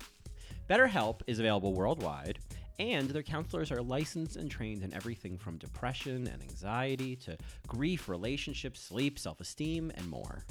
[0.68, 2.40] BetterHelp is available worldwide,
[2.80, 7.36] and their counselors are licensed and trained in everything from depression and anxiety to
[7.68, 10.44] grief, relationships, sleep, self esteem, and more.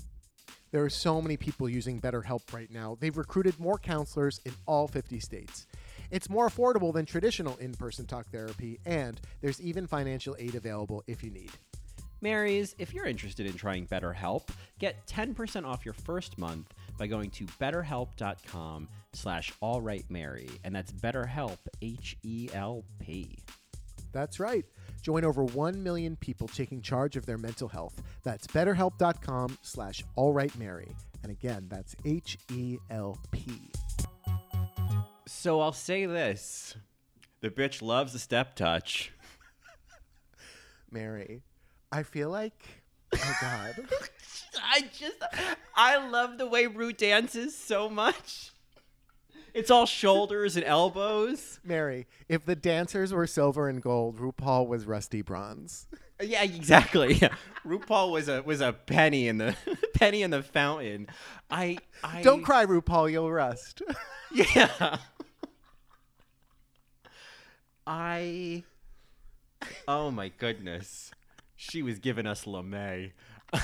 [0.71, 2.97] There are so many people using BetterHelp right now.
[2.99, 5.67] They've recruited more counselors in all 50 states.
[6.15, 11.03] It's more affordable than traditional in person talk therapy, and there's even financial aid available
[11.07, 11.51] if you need.
[12.21, 14.47] Marys, if you're interested in trying BetterHelp,
[14.79, 21.57] get 10% off your first month by going to betterhelp.com slash allrightmary, and that's BetterHelp,
[21.81, 23.37] H-E-L-P.
[24.13, 24.65] That's right.
[25.01, 28.01] Join over 1 million people taking charge of their mental health.
[28.23, 30.95] That's betterhelp.com slash allrightmary.
[31.23, 33.71] And again, that's H-E-L-P.
[35.45, 36.75] So I'll say this.
[37.41, 39.13] The bitch loves a step touch.
[40.89, 41.43] Mary,
[41.91, 42.59] I feel like,
[43.13, 43.75] oh God.
[44.63, 45.17] I just,
[45.75, 48.53] I love the way Rue dances so much.
[49.53, 51.59] It's all shoulders and elbows.
[51.63, 55.85] Mary, if the dancers were silver and gold, RuPaul was rusty bronze.
[56.19, 57.13] Yeah, exactly.
[57.21, 57.35] Yeah.
[57.63, 59.55] RuPaul was a was a penny in the
[59.93, 61.05] penny in the fountain.
[61.51, 63.83] I, I Don't cry, RuPaul, you'll rust.
[64.33, 64.97] Yeah.
[67.87, 68.63] I.
[69.87, 71.11] Oh my goodness,
[71.55, 73.11] she was giving us LeMay.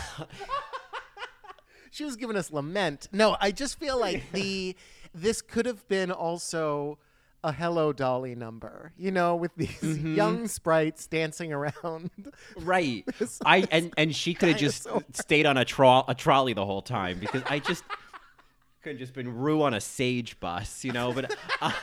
[1.91, 3.07] she was giving us lament.
[3.12, 4.75] No, I just feel like the
[5.13, 6.97] this could have been also
[7.43, 10.15] a Hello Dolly number, you know, with these Mm-hmm.
[10.15, 12.12] young sprites dancing around.
[12.57, 13.03] Right.
[13.45, 16.81] I and and she could have just stayed on a tro- a trolley the whole
[16.84, 17.84] time because I just
[18.84, 21.12] could have just been Rue on a sage bus, you know.
[21.13, 21.73] But I,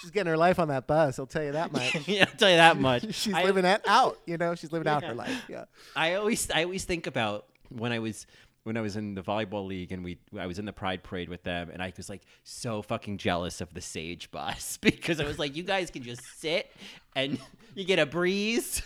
[0.00, 1.94] She's getting her life on that bus, I'll tell you that much.
[2.08, 3.04] yeah, I'll tell you that much.
[3.14, 5.44] She's I- living that out, you know, she's living out her life.
[5.48, 5.64] Yeah.
[5.94, 8.26] I always I always think about when I was
[8.64, 11.28] when I was in the volleyball league and we I was in the pride parade
[11.28, 15.24] with them and I was like so fucking jealous of the Sage bus because I
[15.24, 16.70] was like you guys can just sit
[17.14, 17.38] and
[17.74, 18.82] you get a breeze.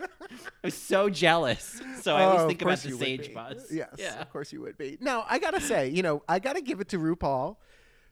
[0.00, 0.06] I
[0.64, 1.80] was so jealous.
[2.02, 3.70] So I Oh, always of think about the Sage bus.
[3.70, 4.20] Yes, Yeah.
[4.20, 4.98] of course you would be.
[5.00, 7.56] Now I gotta say, you know, I gotta give it to RuPaul.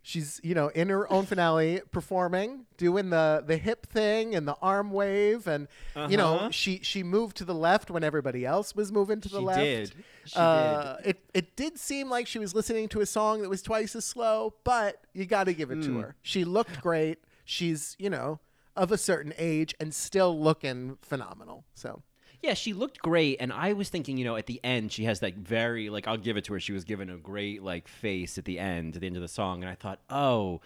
[0.06, 4.54] She's, you know, in her own finale performing, doing the the hip thing and the
[4.60, 5.66] arm wave, and
[6.10, 6.50] you know, Uh-huh.
[6.50, 9.60] she she moved to the left when everybody else was moving to the She left.
[9.60, 9.94] did.
[10.26, 13.62] She uh, It it did seem like she was listening to a song that was
[13.62, 15.94] twice as slow, but you got to give it Hmm.
[15.94, 16.16] to her.
[16.20, 17.18] She looked great.
[17.46, 18.40] She's, you know,
[18.76, 21.64] of a certain age and still looking phenomenal.
[21.74, 22.02] So
[22.44, 25.20] Yeah, she looked great, and I was thinking, you know, at the end, she has
[25.20, 26.60] that very like I'll give it to her.
[26.60, 29.28] She was given a great like face at the end, at the end of the
[29.28, 30.60] song, and I thought, oh,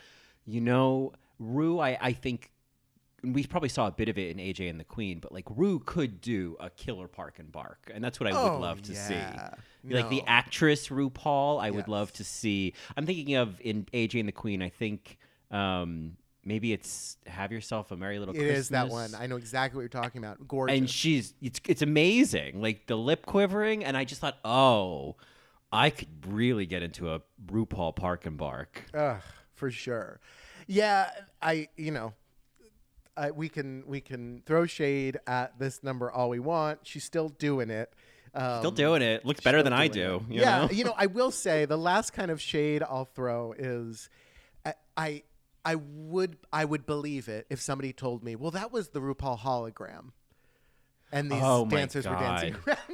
[0.44, 2.50] you know, Rue, I I think
[3.22, 5.78] we probably saw a bit of it in AJ and the Queen, but like Rue
[5.80, 8.92] could do a killer Park and Bark, and that's what I would Oh, love to
[8.92, 9.52] yeah.
[9.84, 9.94] see.
[9.94, 12.74] Like the actress RuPaul, I would love to see.
[12.96, 14.62] I'm thinking of in AJ and the Queen.
[14.62, 15.16] I think
[15.50, 16.16] um
[16.48, 18.58] maybe it's Have Yourself a Merry Little It Christmas.
[18.58, 19.14] is that one.
[19.14, 20.48] I know exactly what you're talking about.
[20.48, 20.76] Gorgeous.
[20.76, 25.16] and she's it's it's amazing like the lip quivering and i just thought oh
[25.70, 29.20] i could really get into a rupaul park and bark Ugh,
[29.54, 30.20] for sure.
[30.66, 31.08] Yeah,
[31.40, 32.12] I you know,
[33.16, 36.80] I, we can we can throw shade at this number all we want.
[36.82, 37.92] She's still doing it.
[38.34, 40.70] Um, still doing it looks better than i do you yeah, know?
[40.70, 44.10] you know, I will say the last kind of shade I'll throw is,
[44.66, 45.22] I, I
[45.64, 49.38] I would I would believe it if somebody told me, well, that was the RuPaul
[49.40, 50.12] hologram,
[51.12, 52.78] and these Oh dancers were dancing around.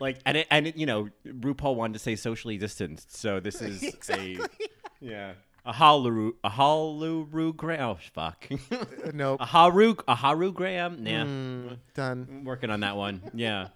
[0.00, 3.62] like and it, and it, you know rupaul wanted to say socially distanced so this
[3.62, 4.40] is Exactly.
[4.40, 4.48] a
[5.00, 5.32] yeah
[5.64, 8.48] a halu a hologram oh fuck.
[9.14, 11.06] Nope, a haru a harugram?
[11.06, 12.26] Yeah Mm, done.
[12.28, 13.68] I'm working on that one yeah.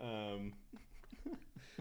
[0.00, 0.54] Um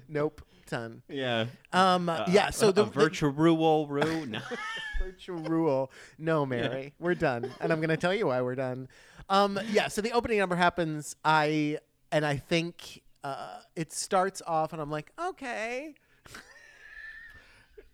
[0.07, 0.41] Nope,
[0.71, 1.03] done.
[1.07, 2.49] yeah Um, yeah.
[2.49, 4.39] So a, the a virtual ru no
[4.99, 5.91] virtual rule.
[6.17, 8.87] No, Mary, we're done, and I'm going to tell you why we're done.
[9.29, 9.87] Um, yeah.
[9.87, 11.15] So the opening number happens.
[11.23, 11.77] I
[12.11, 15.93] and I think uh, it starts off, and I'm like, okay,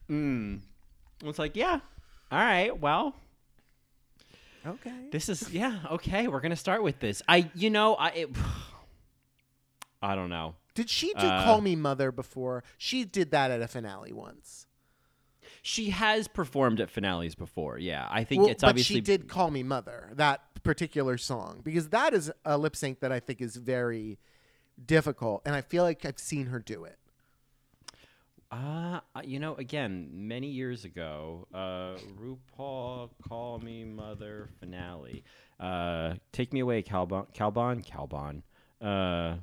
[0.10, 0.60] Mm.
[1.24, 1.80] It's like, yeah.
[2.32, 2.78] All right.
[2.78, 3.16] Well,
[4.66, 5.08] okay.
[5.12, 5.80] this is yeah.
[5.92, 7.22] Okay, we're gonna start with this.
[7.28, 8.30] I, you know, I, it,
[10.02, 10.56] I don't know.
[10.78, 12.64] Did she do Uh, "Call Me Mother" before?
[12.78, 14.68] She did that at a finale once.
[15.64, 17.80] She has performed at finales before.
[17.80, 18.98] Yeah, I think Well, it's but obviously.
[18.98, 23.12] she did "Call Me Mother" that particular song because that is a lip sync that
[23.12, 24.20] I think is very
[24.86, 27.00] difficult, and I feel like I've seen her do it.
[28.50, 35.24] Uh, you know, again, many years ago, uh, RuPaul Call Me Mother finale.
[35.60, 38.44] Uh, Take Me Away, Calgon, Calgon, Calgon.
[38.80, 39.40] Uh,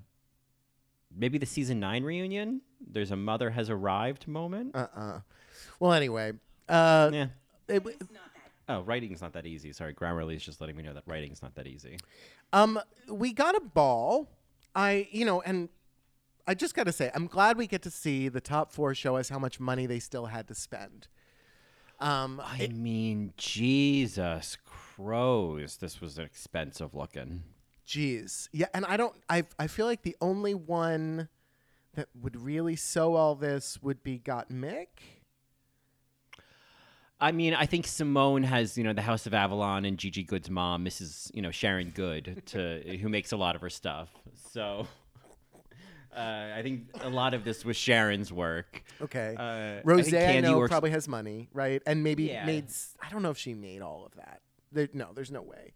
[1.17, 2.61] maybe the season nine reunion.
[2.87, 4.75] There's a mother has arrived moment.
[4.75, 5.21] Uh uh
[5.81, 6.33] Well, anyway,
[6.69, 7.27] uh, yeah.
[7.69, 7.97] it w-
[8.67, 9.73] Oh, writing's not that easy.
[9.75, 11.99] Sorry, Grammarly is just letting me know that writing's not that easy.
[12.53, 14.31] Um, we got a ball.
[14.75, 15.69] I, you know, and
[16.47, 19.17] I just got to say, I'm glad we get to see the top four show
[19.17, 21.09] us how much money they still had to spend.
[22.01, 27.43] Um, I mean, Jesus crows, this was expensive looking.
[27.87, 29.15] Jeez, yeah, and I don't.
[29.29, 31.29] I I feel like the only one
[31.95, 34.87] that would really sew all this would be Gottmik.
[37.21, 40.51] I mean, I think Symone has, you know, the House of Avalon and Gigi Goode's
[40.51, 41.31] mom, Mrs.
[41.35, 44.09] You know, Sharon Goode, to who makes a lot of her stuff.
[44.53, 44.87] So,
[46.17, 46.19] uh,
[46.57, 48.83] I think a lot of this was Sharon's work.
[49.01, 51.81] Okay, Uh, Rosé, I, know works- probably has money, right?
[51.87, 52.45] And maybe Yeah.
[52.45, 52.67] made.
[53.01, 54.41] I don't know if she made all of that.
[54.73, 55.73] There, no, there's no way.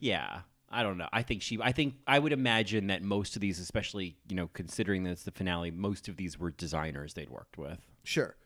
[0.00, 1.08] Yeah, I don't know.
[1.12, 1.58] I think she.
[1.62, 5.22] I think I would imagine that most of these, especially you know, considering that it's
[5.24, 7.78] the finale, most of these were designers they'd worked with.
[8.04, 8.36] Sure.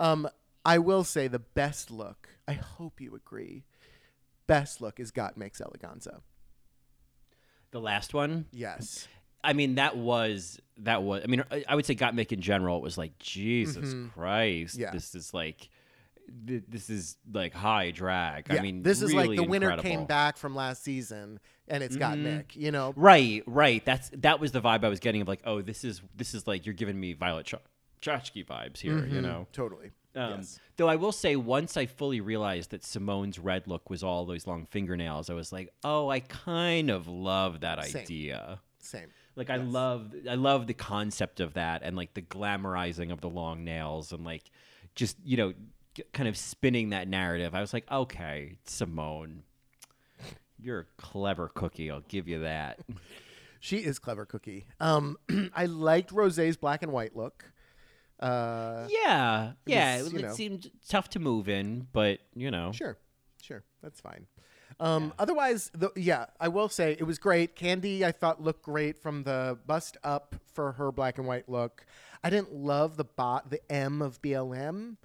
[0.00, 0.28] Um,
[0.64, 2.28] I will say the best look.
[2.48, 3.64] I hope you agree.
[4.46, 6.20] Best look is Gottmik's Eleganza.
[7.70, 9.06] The last one, Yes.
[9.44, 11.22] I mean, that was that was.
[11.22, 12.80] I mean, I- would say Gottmik in general.
[12.80, 14.74] Was like Jesus Christ.
[14.74, 14.82] Mm-hmm.
[14.82, 14.90] Yeah.
[14.90, 15.68] This is like,
[16.46, 18.48] th- this is like high drag.
[18.48, 19.82] Yeah, I mean, this is like the winner incredible.
[19.88, 22.24] came back from last season, and it's got Mhm.
[22.24, 22.56] Mick.
[22.56, 23.84] You know, Right, right.
[23.84, 26.46] That's that was the vibe I was getting of like, oh, this is this is
[26.46, 27.54] like you're giving me Violet Ch-
[28.02, 29.04] Chachki vibes here.
[29.06, 29.46] You Mhm, know.
[29.52, 29.90] totally.
[30.14, 30.58] Um, yes.
[30.76, 34.46] Though I will say, once I fully realized that Symone's red look was all those
[34.46, 38.02] long fingernails, I was like, oh, I kind of love that Same.
[38.02, 38.60] idea.
[38.80, 39.08] Same.
[39.36, 43.28] Like I love I love the concept of that and like the glamorizing of the
[43.28, 44.50] long nails and like
[44.96, 45.52] just you know
[46.12, 47.54] kind of spinning that narrative.
[47.54, 49.40] I was like, okay, Symone,
[50.60, 51.90] you're a clever cookie.
[51.90, 52.80] I'll give you that.
[53.60, 54.66] She is clever cookie.
[54.78, 55.16] Um,
[55.52, 57.44] I liked Rosé's black and white look.
[58.20, 59.98] Uh, Yeah, yeah.
[60.02, 62.96] was, It, it know- seemed tough to move in, but you know, Sure,
[63.42, 64.26] sure, that's fine.
[64.78, 67.56] Um, Otherwise, the, yeah, I will say it was great.
[67.56, 71.84] Kandy, I thought looked great from the bust up for her black and white look.
[72.22, 74.98] I didn't love the bot, the M of BLM.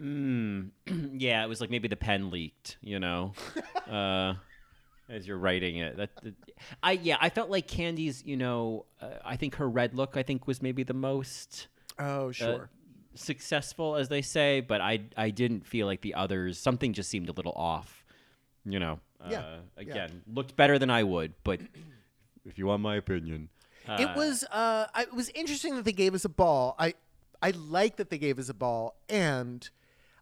[0.00, 0.70] Mm,
[1.20, 3.32] yeah, it was like maybe the pen leaked, you know,
[3.90, 4.34] uh,
[5.08, 5.96] as you're writing it.
[5.96, 6.34] That, that-
[6.82, 10.22] I yeah, I felt like Kandy's, you know, uh, I think her red look, I
[10.22, 12.70] think was maybe the most Oh, uh, sure.
[13.14, 16.58] successful, as they say, but I I didn't feel like the others.
[16.58, 18.04] Something just seemed a little off,
[18.64, 19.00] you know.
[19.20, 19.40] Uh, Yeah,
[19.76, 19.82] yeah.
[19.82, 21.60] Again, looked better than I would, but
[22.46, 23.48] if you want my opinion,
[23.98, 26.74] it was uh, it was interesting that they gave us a ball.
[26.78, 26.94] I
[27.42, 29.68] I like that they gave us a ball, and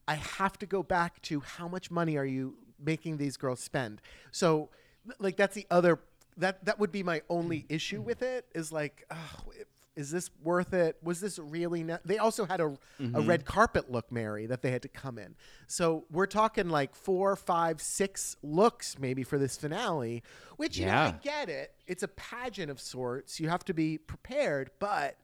[0.09, 4.01] I have to go back to how much money are you making these girls spend?
[4.33, 4.71] So,
[5.19, 6.01] like that's the other
[6.39, 9.53] that that would be my only issue with it is like, oh,
[9.97, 10.97] is this worth it?
[11.03, 11.83] Was this really?
[11.83, 11.99] Ne-?
[12.05, 13.27] They also had a a mm-hmm.
[13.27, 15.35] red carpet look, Mary, that they had to come in.
[15.67, 20.23] So we're talking like four, five, six looks maybe for this finale,
[20.57, 21.75] which you know, I get it.
[21.87, 23.41] It's a pageant of sorts.
[23.41, 25.17] You have to be prepared, but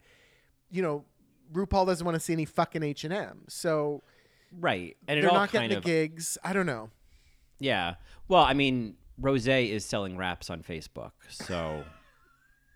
[0.71, 1.05] you know,
[1.53, 4.03] RuPaul doesn't want to see any fucking H and M, so
[4.61, 6.39] right, and it they're all not getting kind the of gigs.
[6.45, 6.91] I don't know.
[7.59, 7.95] Yeah.
[8.29, 11.85] Well, I mean, Rosé is selling wraps on Facebook, so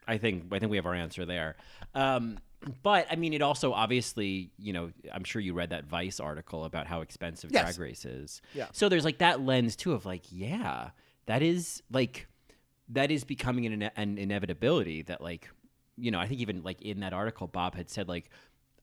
[0.07, 1.57] I think I think we have our answer there.
[1.95, 2.39] Um,
[2.83, 6.65] but I mean, it also obviously, you know, I'm sure you read that Vice article
[6.65, 7.63] about how expensive Yes.
[7.63, 8.43] Drag Race is.
[8.55, 8.67] Yeah.
[8.73, 10.91] So there's like that lens too of like, yeah,
[11.27, 12.27] that is like
[12.89, 15.49] that is becoming an, an inevitability that like
[15.97, 18.31] you know i think even like in that article bob had said like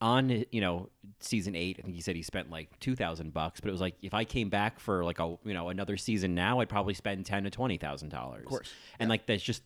[0.02, 3.70] on you know season eight i think he said he spent like 2000 bucks but
[3.70, 6.60] it was like if i came back for like a you know another season now
[6.60, 8.44] i'd probably spend 10 to 20 thousand dollars.
[8.44, 8.74] Of course.
[9.00, 9.64] and like that's just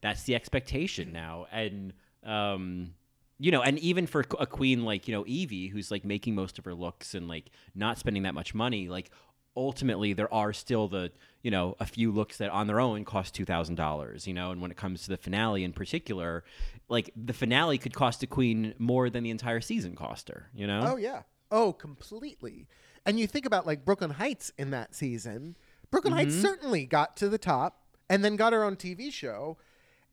[0.00, 1.46] that's the expectation now.
[1.50, 1.92] And
[2.24, 2.94] um
[3.38, 6.58] you know and even for a queen like you know Yvie who's like making most
[6.58, 9.10] of her looks and like not spending that much money like
[9.56, 11.10] ultimately there are still the
[11.42, 14.70] you know a few looks that on their own cost $2000 you know and when
[14.70, 16.44] it comes to the finale in particular
[16.88, 20.66] like the finale could cost a queen more than the entire season cost her you
[20.66, 21.22] know Oh yeah.
[21.50, 22.66] Oh, completely.
[23.04, 25.56] And you think about like Brooklyn Hytes in that season.
[25.90, 26.42] Brooklyn Hytes mm-hmm.
[26.42, 29.58] certainly got to the top and then got her own TV show,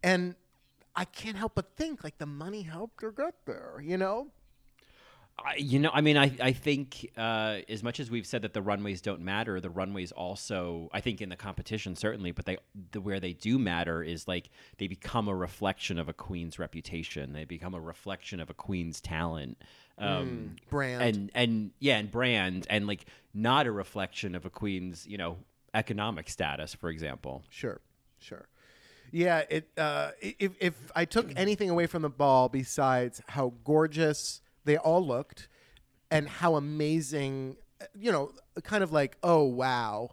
[0.03, 0.35] and
[0.95, 3.81] I can't help but think like the money helped her get there.
[3.81, 4.27] You know?
[5.45, 8.53] I, you know, I mean, I, I think uh, as much as we've said that
[8.53, 12.57] the runways don't matter, the runways also, I think in the competition certainly, but they
[12.91, 17.33] the, where they do matter is like they become a reflection of a queen's reputation.
[17.33, 19.57] They become a reflection of a queen's talent,
[19.97, 21.01] um, brand.
[21.01, 25.37] and and yeah, and brand, and like not a reflection of a queen's you know
[25.73, 27.43] economic status, for example.
[27.49, 27.81] Sure,
[28.19, 28.47] sure.
[29.11, 29.67] Yeah, it.
[29.77, 35.05] Uh, if if I took anything away from the ball besides how gorgeous they all
[35.05, 35.47] looked,
[36.11, 37.57] and how amazing,
[37.93, 38.31] you know,
[38.63, 40.11] kind of like oh wow,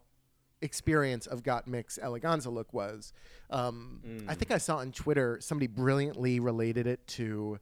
[0.63, 3.13] experience of Gottmik's Eleganza look was.
[3.51, 7.59] Um, I think I saw on Twitter somebody brilliantly related it to.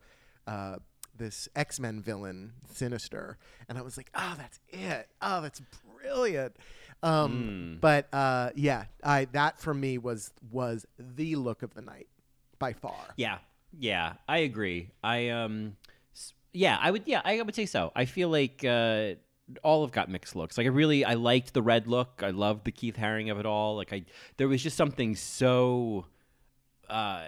[0.46, 0.76] Uh,
[1.16, 5.08] this X Men villain, Sinister, and I was like, "Oh, that's it!
[5.22, 5.62] Oh, that's
[6.00, 6.56] brilliant!"
[7.04, 12.08] Um, But uh, yeah, I that for me was was the look of the night
[12.58, 12.96] by far.
[13.16, 13.38] Yeah,
[13.78, 14.90] yeah, I agree.
[15.02, 15.76] I um,
[16.54, 17.92] yeah, I would, yeah, I would say so.
[17.94, 19.14] I feel like uh,
[19.62, 20.56] all have Gottmik's looks.
[20.56, 22.22] Like I really, I liked the red look.
[22.22, 23.76] I loved the Keith Haring of it all.
[23.76, 24.04] Like I,
[24.36, 26.06] there was just something so.
[26.88, 27.24] Uh,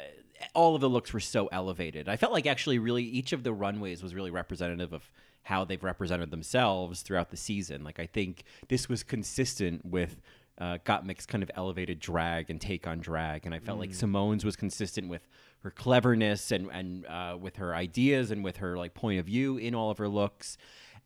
[0.54, 2.08] all of the looks were so elevated.
[2.08, 5.10] I felt like actually, really, each of the runways was really representative of
[5.42, 7.84] how they've represented themselves throughout the season.
[7.84, 10.20] Like I think this was consistent with
[10.58, 14.44] uh, Gottmik's kind of elevated drag and take on drag, and I felt like Symone's
[14.44, 15.26] was consistent with
[15.60, 19.56] her cleverness and and uh, with her ideas and with her like point of view
[19.56, 20.56] in all of her looks.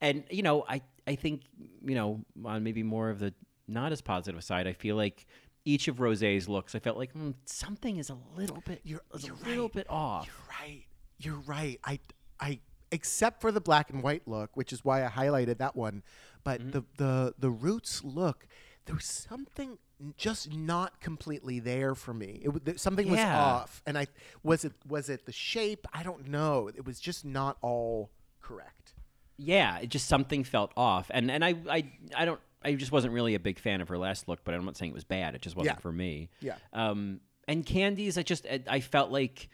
[0.01, 1.43] And you know, I I think
[1.85, 3.33] you know on maybe more of the
[3.69, 5.27] not as positive side, I feel like
[5.65, 9.35] each of Rosé's looks, I felt like mm, something is a little bit You're- you're
[9.35, 9.73] a little right.
[9.75, 10.27] bit off.
[10.27, 10.85] You're right.
[11.19, 11.79] You're right.
[11.85, 11.99] I
[12.41, 12.61] I
[12.93, 16.03] except for the black and white look, which is why I highlighted that one.
[16.45, 18.47] But the the the roots look,
[18.87, 19.79] there was something
[20.17, 22.43] just not completely there for me.
[22.65, 24.07] It something was off, and I
[24.43, 25.87] was it was it the shape?
[25.93, 26.69] I don't know.
[26.69, 28.95] It was just not all correct.
[29.37, 33.15] Yeah, it just something felt off, and and I I I don't I just wasn't
[33.15, 35.35] really a big fan of her last look, but I'm not saying it was bad.
[35.35, 35.81] It just wasn't Yeah.
[35.81, 36.29] for me.
[36.41, 36.57] Yeah.
[36.73, 39.49] Um, and Kandy's, I just I, I felt like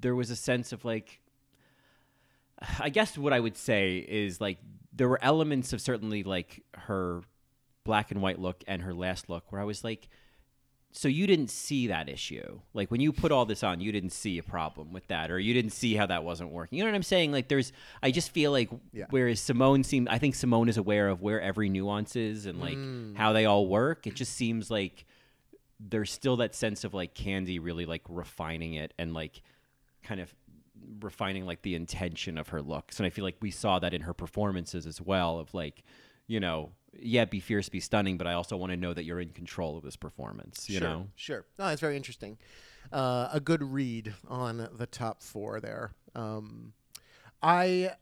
[0.00, 1.20] there was a sense of like,
[2.80, 4.58] I guess what I would say is like
[4.92, 7.20] there were elements of certainly like her
[7.86, 10.08] black and white look and her last look where I was like
[10.92, 12.60] so you didn't see that issue.
[12.72, 15.38] Like when you put all this on, you didn't see a problem with that, or
[15.38, 16.78] you didn't see how that wasn't working.
[16.78, 17.32] You know what I'm saying?
[17.32, 17.70] Like there's,
[18.02, 19.04] I just feel like Yeah.
[19.10, 22.78] whereas Symone seemed, I think Symone is aware of where every nuance is and like
[22.78, 23.14] Mm.
[23.14, 24.06] how they all work.
[24.06, 25.04] It just seems like
[25.78, 29.42] there's still that sense of like Kandy really like refining it and like
[30.02, 30.34] kind of
[31.02, 32.98] refining like the intention of her looks.
[32.98, 35.82] And I feel like we saw that in her performances as well of like,
[36.26, 39.20] you know, yeah, be fierce, be stunning, but I also want to know that you're
[39.20, 41.06] in control of this performance, you sure, know?
[41.14, 41.44] Sure.
[41.58, 42.38] No, it's very interesting.
[42.92, 45.92] Uh, a good read on the top four there.
[46.14, 46.72] Um,
[47.42, 47.92] I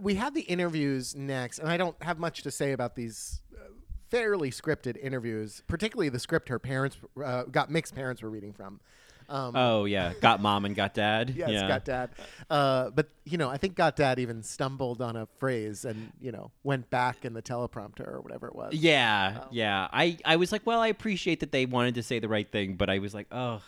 [0.00, 3.68] we had the interviews next, and I don't have much to say about these uh,
[4.10, 8.80] fairly scripted interviews, particularly the script her parents uh, Gottmik's parents were reading from.
[9.28, 11.30] Um, Oh yeah, got mom and got dad.
[11.36, 11.68] Yes, yeah.
[11.68, 12.10] got dad.
[12.48, 16.32] Uh, but you know, I think got dad even stumbled on a phrase and you
[16.32, 18.74] know went back in the teleprompter or whatever it was.
[18.74, 19.88] Yeah, yeah.
[19.92, 22.74] I, I was like, well, I appreciate that they wanted to say the right thing,
[22.74, 23.62] but I was like, oh,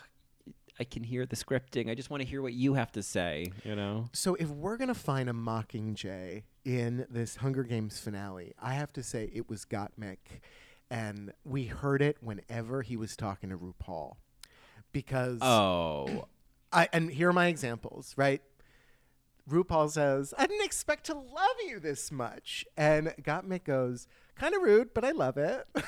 [0.79, 1.91] I can hear the scripting.
[1.91, 4.11] I just want to hear what you have to say, you know?
[4.13, 9.03] So if we're gonna find a Mockingjay in this Hunger Games finale, I have to
[9.03, 10.19] say it was Gottmik,
[10.91, 14.17] and we heard it whenever he was talking to RuPaul,
[14.97, 16.27] because Oh,
[16.73, 18.41] I and here are my examples, right?
[19.49, 24.63] RuPaul says, "I didn't expect to love you this much," and Gottmik goes, "Kind of
[24.63, 25.67] rude, but I love it."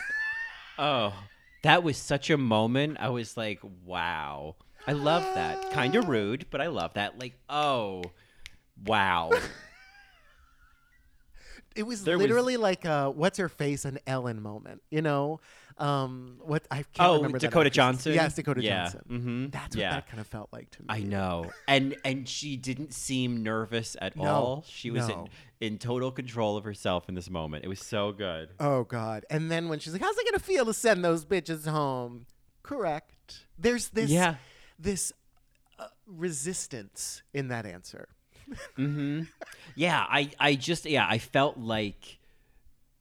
[0.79, 1.15] oh,
[1.63, 2.99] that was such a moment.
[3.01, 4.57] I was like, wow.
[4.87, 5.73] I love that.
[5.73, 7.19] Kind of rude, but I love that.
[7.19, 8.05] Like, oh,
[8.87, 9.31] wow.
[11.75, 15.41] it was There was- literally like a what's her face an Ellen moment, you know?
[15.79, 17.71] Um, what I can't Oh, remember Dakota.
[17.71, 18.13] Johnson?
[18.13, 18.85] Yes, Dakota Yeah.
[18.85, 19.03] Johnson.
[19.11, 19.53] Mhm.
[19.53, 19.91] That's what Yeah.
[19.93, 20.87] that kind of felt like to me.
[20.89, 21.51] I know.
[21.69, 24.65] And and she didn't seem nervous at No, all.
[24.69, 25.29] She was no.
[25.61, 27.65] in, in total control of herself in this moment.
[27.65, 28.51] It was so good.
[28.59, 29.25] Oh God!
[29.31, 32.27] And then when she's like, "How's it gonna feel to send those bitches home?"
[32.65, 33.47] Correct.
[33.57, 34.37] There's this Yeah.
[34.79, 35.13] this
[35.79, 38.09] uh, resistance in that answer.
[38.77, 39.23] Mm-hmm.
[39.77, 42.18] Yeah, I, I just, yeah, I felt like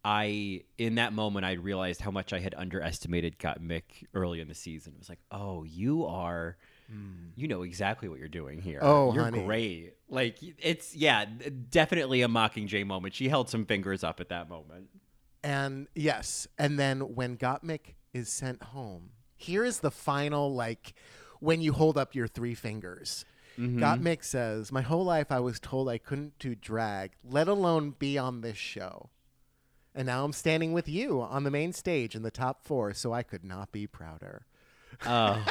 [0.08, 4.55] I, in that moment, I realized how much I had underestimated Gottmik early in the
[4.55, 4.93] season.
[4.95, 6.55] It was like, oh, you are,
[6.89, 7.32] hmm.
[7.36, 8.80] you know exactly what you're doing here.
[8.82, 9.43] Oh, you're honey.
[9.43, 9.95] great.
[10.08, 11.26] Like, it's, yeah,
[11.70, 13.16] definitely a Mockingjay moment.
[13.16, 14.88] She held some fingers up at that moment.
[15.43, 20.93] And yes, and then when Gottmik is sent home, here is the final like
[21.41, 23.26] when you hold up your three fingers.
[23.60, 23.84] Mm-hmm.
[23.84, 28.18] Gottmik says, "My whole life I was told I couldn't do drag, let alone be
[28.18, 29.10] on this show."
[29.98, 33.12] And now I'm standing with you on the main stage in the top four, so
[33.14, 34.45] I could not be prouder.
[35.04, 35.43] Oh.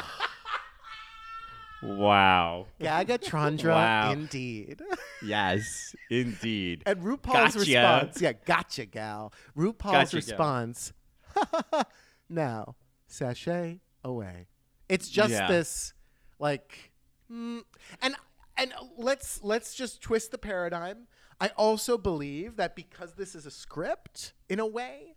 [1.83, 2.67] wow.
[2.79, 4.11] Gagatron Wow.
[4.11, 4.81] indeed.
[5.21, 6.83] Yes, indeed.
[6.85, 7.59] And RuPaul's Gotcha.
[7.59, 9.33] response, yeah, gotcha, gal.
[9.57, 10.93] RuPaul's Gotcha, response,
[12.29, 12.75] now
[13.07, 14.47] sachet away.
[14.87, 15.47] It's just Yeah.
[15.47, 15.93] this,
[16.39, 16.91] like,
[17.31, 17.63] mm,
[18.01, 18.15] and
[18.55, 21.07] and let's let's just twist the paradigm.
[21.39, 25.15] I also believe that because this is a script, in a way,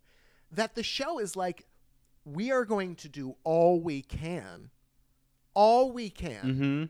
[0.53, 1.67] that the show is like,
[2.25, 4.71] we are going to do all we can,
[5.55, 6.85] all we can Mm-hmm.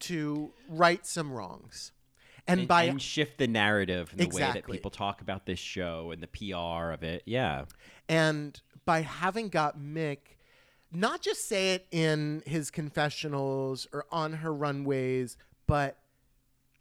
[0.00, 1.92] to right some wrongs.
[2.48, 5.58] And, and, by and shift the narrative and the way that people talk about this
[5.58, 7.22] show and the PR of it.
[7.26, 7.64] Yeah.
[8.08, 10.18] And by having Gottmik
[10.92, 15.98] not just say it in his confessionals or on her runways, but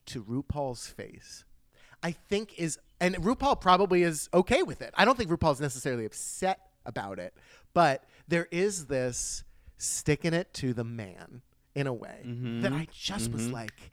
[0.08, 1.45] to RuPaul's face,
[2.03, 4.93] I think is, and RuPaul probably is okay with it.
[4.95, 7.34] I don't think RuPaul's necessarily upset about it,
[7.74, 9.43] but there is this
[9.78, 11.41] sticking it to the man
[11.74, 12.62] in a way mm-hmm.
[12.62, 13.53] that I just was mm-hmm.
[13.53, 13.91] like,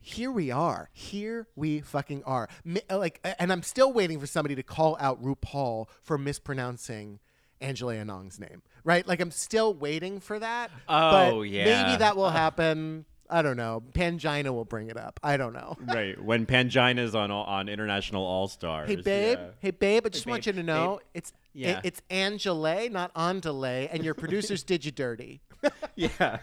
[0.00, 0.88] here we are.
[0.92, 2.48] Here we fucking are.
[2.64, 7.18] Mi- uh, Like, and I'm still waiting for somebody to call out RuPaul for mispronouncing
[7.60, 8.62] Angele Anang's name.
[8.82, 9.06] Right?
[9.06, 10.70] Like, I'm still waiting for that.
[10.88, 11.64] Oh, but yeah.
[11.64, 12.32] Maybe that will uh.
[12.32, 13.04] happen.
[13.32, 13.82] I don't know.
[13.92, 15.20] Pangina will bring it up.
[15.22, 15.76] I don't know.
[15.86, 16.20] Right.
[16.22, 18.88] When Pangina's on all- on International All Stars.
[18.88, 21.06] Hey babe, hey babe, I just Hey, want babe, you to know babe.
[21.14, 21.78] it's Yeah.
[21.78, 25.40] it, it's Angela, not Andale, and your producers did you dirty.
[25.96, 26.38] Yeah.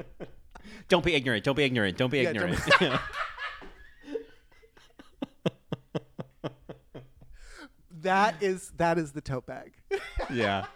[0.88, 1.44] don't be ignorant.
[1.44, 1.96] Don't be ignorant.
[1.98, 3.00] Don't be Yeah, don't ignorant.
[8.02, 9.72] that is that is the tote bag.
[10.32, 10.66] yeah.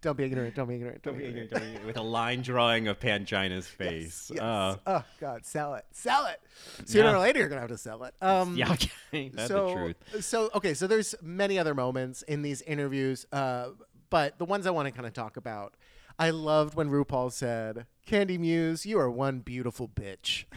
[0.00, 0.54] Don't be ignorant.
[0.54, 1.02] Don't be ignorant.
[1.02, 1.50] Don't, be ignorant.
[1.50, 1.86] Don't be ignorant.
[1.86, 4.30] With a line drawing of Pangina's face.
[4.32, 4.40] Yes.
[4.40, 6.40] Uh, oh God, sell it, sell it.
[6.88, 7.14] Sooner Yeah.
[7.14, 8.14] or later, you're gonna have to sell it.
[8.22, 8.72] Um, yeah.
[8.72, 9.30] Okay.
[9.34, 10.24] That's so, the truth.
[10.24, 13.70] so okay, so there's many other moments in these interviews, uh,
[14.10, 15.74] but the ones I want to kind of talk about,
[16.18, 20.44] I loved when RuPaul said, "Kandy Muse, you are one beautiful bitch."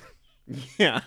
[0.78, 1.02] Yeah.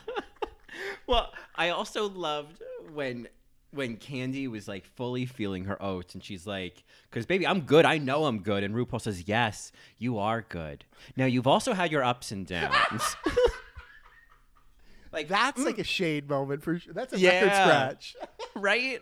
[1.07, 2.62] well, I also loved
[2.93, 3.28] when
[3.75, 7.85] when Kandy was like fully feeling her oats, and she's like, "Because baby, I'm good.
[7.85, 10.85] I know I'm good." And RuPaul says, "Yes, you are good.
[11.16, 13.16] Now you've also had your ups and downs."
[15.12, 16.93] like That's like a shade moment for sure.
[16.95, 18.16] That's a record scratch.
[18.55, 19.01] right?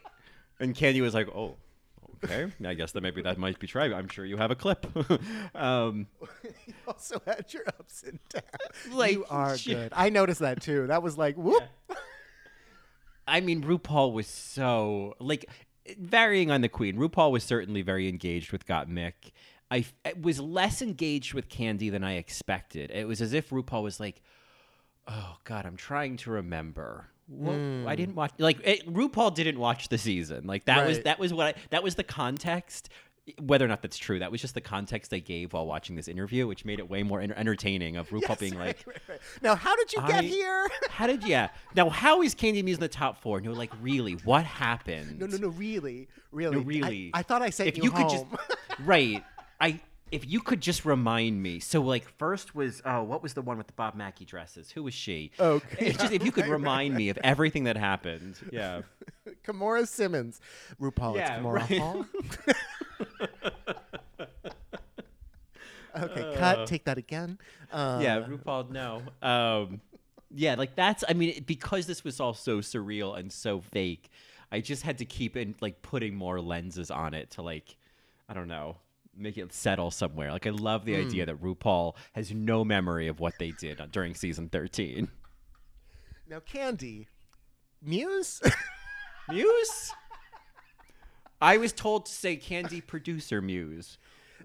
[0.61, 1.57] And Kandy was like, "Oh,
[2.25, 2.53] okay.
[2.65, 3.83] I guess that maybe that might be true.
[3.83, 4.87] I'm sure you have a clip."
[5.55, 6.07] um,
[6.67, 8.95] You also had your ups and downs.
[8.95, 9.77] Like, you are shit.
[9.77, 9.93] good.
[9.95, 10.87] I noticed that too.
[10.87, 11.63] That was like whoop.
[13.27, 15.47] I mean, RuPaul was so like
[15.99, 16.97] varying on the Queen.
[16.97, 19.33] RuPaul was certainly very engaged with Gottmik.
[19.71, 19.87] I
[20.21, 22.91] was less engaged with Kandy than I expected.
[22.91, 24.21] It was as if RuPaul was like,
[25.09, 27.87] "Oh God, I'm trying to remember." What, hmm.
[27.89, 30.47] I didn't watch like it, RuPaul didn't watch the season.
[30.47, 32.91] Like that was that was what I, that was the context.
[33.41, 36.09] Whether or not that's true, that was just the context I gave while watching this
[36.09, 37.97] interview, which made it way more enter- entertaining.
[37.97, 39.21] Of RuPaul Yes, being right, like, right, right.
[39.43, 40.69] Now, how did you get here?
[40.91, 41.51] how did yeah?
[41.77, 43.41] Now how is Kandy Muse in the top four?
[43.41, 45.21] No, like really, what happened?
[45.21, 47.13] No, no, no, really, really, No, really.
[47.15, 48.03] I, I thought I sent if you, you home.
[48.03, 48.27] could just
[48.85, 49.23] right,
[49.61, 49.79] I
[50.11, 51.59] if you could just remind me.
[51.61, 54.71] So like first was oh, what was the one with the Bob Mackie dresses?
[54.73, 55.31] Who was she?
[55.41, 58.35] Okay, It's just if you could remind me of everything that happened.
[58.53, 58.83] Yeah.
[59.47, 60.41] Kimora Simmons,
[60.81, 61.17] RuPaul.
[61.17, 61.79] Yeah, it's Kahmora right.
[61.79, 62.07] Hall.
[65.99, 66.37] okay, Uh.
[66.37, 66.67] cut.
[66.67, 67.39] Take that again.
[67.71, 68.71] Uh, yeah, RuPaul.
[68.71, 69.03] No.
[69.23, 69.81] Um,
[70.35, 71.05] yeah, like that's.
[71.09, 74.11] I mean, because this was all so surreal and so fake,
[74.51, 77.77] I just had to keep in like putting more lenses on it to like,
[78.29, 78.77] I don't know,
[79.17, 80.33] make it settle somewhere.
[80.33, 84.15] Like I love the idea that RuPaul has no memory of what they did during
[84.15, 85.09] season thirteen.
[86.29, 87.07] Now, Kandy,
[87.83, 88.41] Muse.
[89.29, 89.93] Muse.
[91.43, 93.99] I was told to say Kandy producer Muse.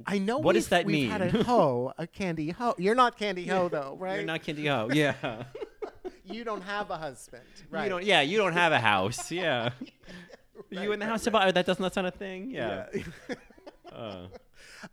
[0.06, 0.38] I know.
[0.40, 1.44] What does that we've Had a mean?
[1.44, 2.76] hoe, a Kandy Ho.
[2.78, 4.16] You're not Kandy Ho though, right?
[4.18, 4.94] You're not Kandy O.
[4.94, 5.44] Yeah.
[6.30, 7.86] You don't have a husband, right?
[7.86, 8.04] You don't.
[8.04, 9.32] Yeah, you don't have a house.
[9.32, 9.70] Yeah.
[10.70, 12.52] you in the house about that doesn't sound a thing?
[12.52, 12.88] Yeah.
[13.90, 14.28] Uh,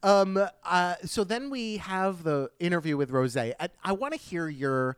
[0.03, 0.45] Um.
[0.65, 0.95] Uh.
[1.05, 3.53] So then we have the interview with Rosé.
[3.59, 4.97] I, I want to hear your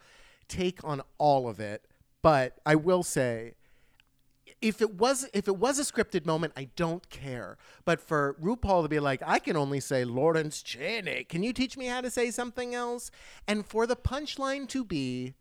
[0.48, 1.82] take on all of it,
[2.20, 3.54] but I will say,
[4.68, 7.56] if it was if it was a scripted moment, I don't care.
[7.84, 11.24] But for RuPaul to be like, I can only say Lawrence Chaney.
[11.24, 13.10] Can you teach me how to say something else?
[13.46, 15.34] And for the punchline to be,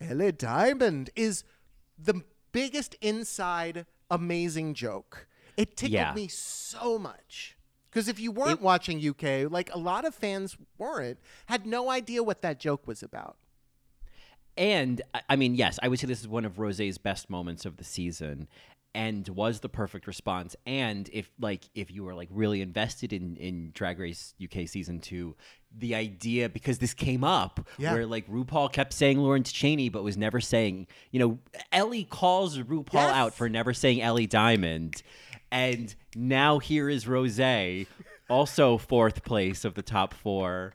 [0.00, 1.44] Ellie Diamond is
[1.98, 5.26] the biggest inside amazing joke.
[5.56, 6.14] It tickled Yeah.
[6.14, 7.56] me so much.
[7.90, 12.22] Because if you weren't watching UK, like a lot of fans weren't, had no idea
[12.22, 13.36] what that joke was about.
[14.56, 17.76] And I- mean, yes, I would say this is one of Rosé's best moments of
[17.78, 18.48] the season,
[18.94, 20.54] and was the perfect response.
[20.66, 25.00] And if like if you were like really invested in in Drag Race UK season
[25.00, 25.34] two,
[25.74, 27.94] the idea because this came up Yeah.
[27.94, 30.86] where like RuPaul kept saying Lawrence Chaney, but was never saying.
[31.10, 31.38] You know,
[31.72, 33.14] Ellie calls RuPaul Yes.
[33.14, 35.02] out for never saying Ellie Diamond,
[35.50, 37.86] and now here is Rosé,
[38.28, 40.74] also fourth place of the top four,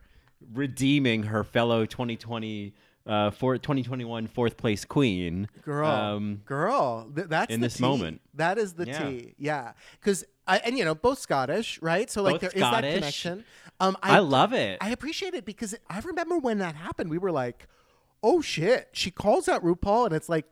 [0.51, 2.73] redeeming her fellow 2020
[3.07, 5.47] uh, for 2021 fourth place queen.
[5.63, 7.83] Girl, Um, girl, th- that's in the this tea.
[7.83, 8.21] moment.
[8.33, 9.09] That is the Yeah.
[9.09, 9.33] tea.
[9.37, 12.09] Yeah, because I and you know both Scottish, right?
[12.09, 13.43] So like Both there is that connection.
[13.79, 14.77] Um, I love it.
[14.81, 17.09] I appreciate it because I remember when that happened.
[17.09, 17.67] We were like,
[18.23, 20.45] "Oh shit!" She calls out RuPaul, and it's like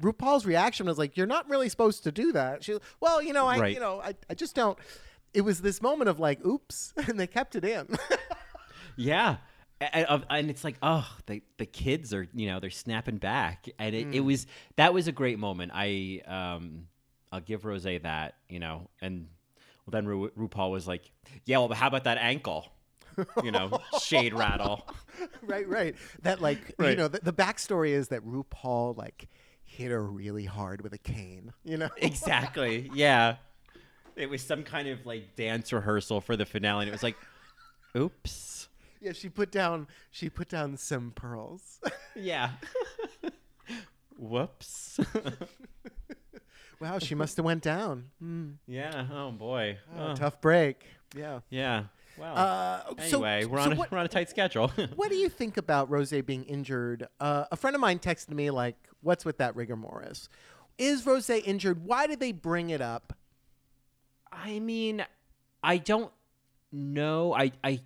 [0.00, 3.46] RuPaul's reaction was like, "You're not really supposed to do that." She, well, you know,
[3.46, 3.74] I, Right.
[3.74, 4.78] you know, I, I just don't.
[5.34, 7.88] It was this moment of like, "Oops," and they kept it in.
[8.96, 9.36] Yeah.
[9.92, 13.94] And, and it's like, oh, the the kids are, you know, they're snapping back, and
[13.94, 14.24] it, it Mm.
[14.24, 15.72] was that was a great moment.
[15.74, 16.86] I um,
[17.32, 19.28] I'll give Rosé that, you know, and
[19.86, 21.10] well, then Ru- RuPaul was like,
[21.44, 22.66] yeah, well, but how about that ankle?
[23.42, 24.86] You know, shade rattle.
[25.42, 25.94] right, right.
[26.22, 29.28] That like you know the, the backstory is that RuPaul like
[29.64, 31.52] hit her really hard with a cane.
[31.64, 32.90] You know, exactly.
[32.94, 33.36] Yeah.
[34.16, 37.16] It was some kind of like dance rehearsal for the finale, and it was like,
[37.96, 38.61] oops.
[39.02, 39.12] Yeah.
[39.12, 41.80] She put down she put down some pearls.
[42.14, 42.50] Yeah.
[44.18, 45.00] Whoops.
[46.80, 48.10] wow, she must have went down.
[48.22, 49.06] Mm, yeah.
[49.12, 49.78] Oh boy.
[49.98, 50.84] Oh, Tough break.
[51.16, 51.40] Yeah.
[51.50, 51.84] Yeah.
[52.18, 52.34] Wow.
[52.34, 54.68] Uh, so- anyway, we're so on a, what- we're on a tight schedule.
[54.96, 57.08] What do you think about Rosé being injured?
[57.18, 60.28] Uh, a friend of mine texted me like, "What's with that rigor mortis?
[60.78, 61.84] Is Rosé injured?
[61.84, 63.14] Why did they bring it up?"
[64.30, 65.04] I mean,
[65.62, 66.12] I don't
[66.70, 67.34] know.
[67.34, 67.80] I I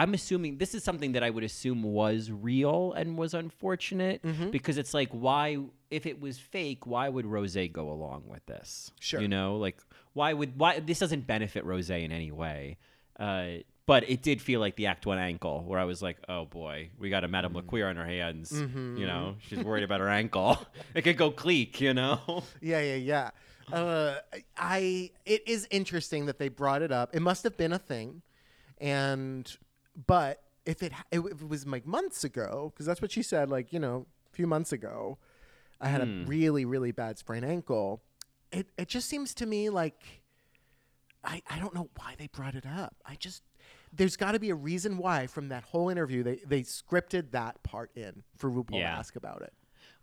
[0.00, 4.50] I'm assuming this is something that I would assume was real and was unfortunate Mm-hmm.
[4.50, 5.58] because it's like why
[5.90, 8.90] if it was fake, why would Rosé go along with this?
[9.00, 9.20] Sure.
[9.20, 9.78] You know, like
[10.12, 12.76] why would why this doesn't benefit Rosé in any way.
[13.18, 16.44] Uh but it did feel like the Act One ankle, where I was like, "Oh
[16.44, 17.68] boy, we got a Madame Mm-hmm.
[17.70, 18.52] LaQueer on her hands.
[18.52, 20.58] You know, she's worried about her ankle.
[20.94, 21.80] It could go cleek.
[21.80, 22.20] You know."
[22.60, 23.30] Yeah, yeah, yeah.
[23.72, 24.16] uh,
[24.58, 27.16] I it is interesting that they brought it up.
[27.16, 28.20] It must have been a thing,
[28.78, 29.50] and
[30.06, 33.72] but if it if it was like months ago, because that's what she said, like
[33.72, 35.18] you know, a few months ago,
[35.80, 38.02] I had a really really bad sprained ankle.
[38.52, 40.22] It it just seems to me like
[41.24, 42.96] I I don't know why they brought it up.
[43.04, 43.42] I just
[43.92, 47.62] there's got to be a reason why from that whole interview they they scripted that
[47.62, 48.92] part in for RuPaul Yeah.
[48.92, 49.52] to ask about it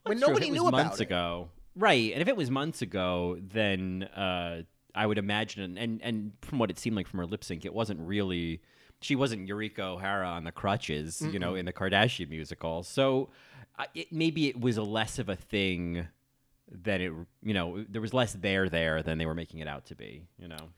[0.03, 1.03] when That's nobody knew about months it.
[1.03, 2.11] ago, right?
[2.11, 6.69] And if it was months ago, then uh, I would imagine, and and from what
[6.69, 8.61] it seemed like from her lip sync, it wasn't really.
[9.01, 12.81] She wasn't Eureka O'Hara on the crutches, you know, in the Kardashian musical.
[12.83, 13.29] So
[13.77, 16.07] uh, it, maybe it was a less of a thing
[16.71, 17.11] than it,
[17.43, 20.23] you know, there was less there there than they were making it out to be,
[20.39, 20.69] you know.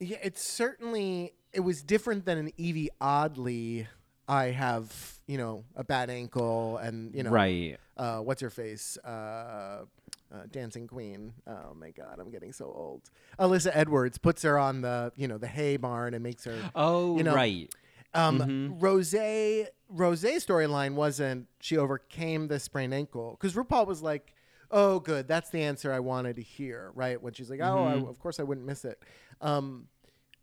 [0.00, 3.86] Yeah, it's certainly it was different than an Yvie Oddly.
[4.26, 7.78] I have you know a bad ankle and you know Right.
[7.96, 8.96] Uh, what's her face?
[8.98, 9.84] Uh,
[10.32, 11.32] uh, Dancing Queen.
[11.46, 13.02] Oh my God, I'm getting so old.
[13.38, 16.58] Alyssa Edwards puts her on the you know the hay barn and makes her.
[16.74, 17.72] Oh, you know, right.
[18.14, 24.34] Um, Rosé Rosé storyline wasn't she overcame the sprained ankle because RuPaul was like,
[24.70, 27.94] "Oh, good, that's the answer I wanted to hear." Right when she's like, "Oh, I,
[27.94, 29.02] of course I wouldn't miss it."
[29.40, 29.88] Um,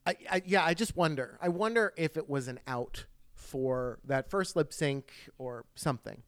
[0.05, 1.37] I, I yeah, I just wonder.
[1.41, 3.05] I wonder if it was an out
[3.35, 6.23] for that first lip sync or something.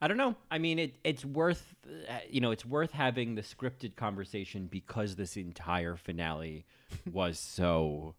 [0.00, 0.34] I don't know.
[0.50, 5.16] I mean, it, it's worth, uh, you know, it's worth having the scripted conversation because
[5.16, 6.64] this entire finale
[7.12, 8.14] was so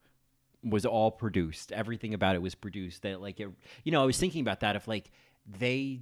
[0.63, 1.71] was all produced.
[1.71, 3.01] Everything about it was produced.
[3.01, 3.49] That like it,
[3.83, 4.75] you know, I was thinking about that.
[4.75, 5.11] If like
[5.59, 6.01] they,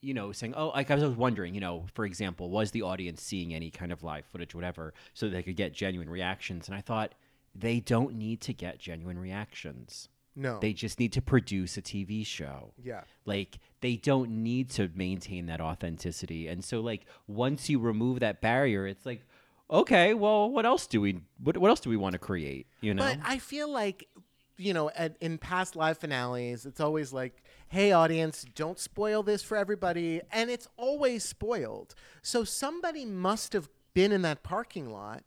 [0.00, 3.22] you know, saying, oh, like I was wondering, you know, for example, was the audience
[3.22, 6.66] seeing any kind of live footage, whatever, so they could get genuine reactions?
[6.66, 7.14] And I thought
[7.54, 10.08] they don't need to get genuine reactions.
[10.36, 12.72] No, They just need to produce a TV show.
[12.82, 13.02] Yeah.
[13.24, 16.48] Like they don't need to maintain that authenticity.
[16.48, 19.22] And so like once you remove that barrier, it's like
[19.70, 22.94] okay, well, what else do we what, what else do we want to create, you
[22.94, 23.02] know?
[23.02, 24.08] But I feel like,
[24.56, 29.42] you know, at, in past live finales, it's always like, hey, audience, don't spoil this
[29.42, 30.20] for everybody.
[30.32, 31.94] And it's always spoiled.
[32.22, 35.24] So somebody must have been in that parking lot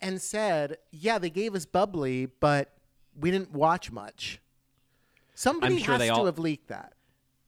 [0.00, 2.72] and said, yeah, they gave us bubly, but
[3.18, 4.40] we didn't watch much.
[5.34, 6.94] Somebody sure has they to all- have leaked that.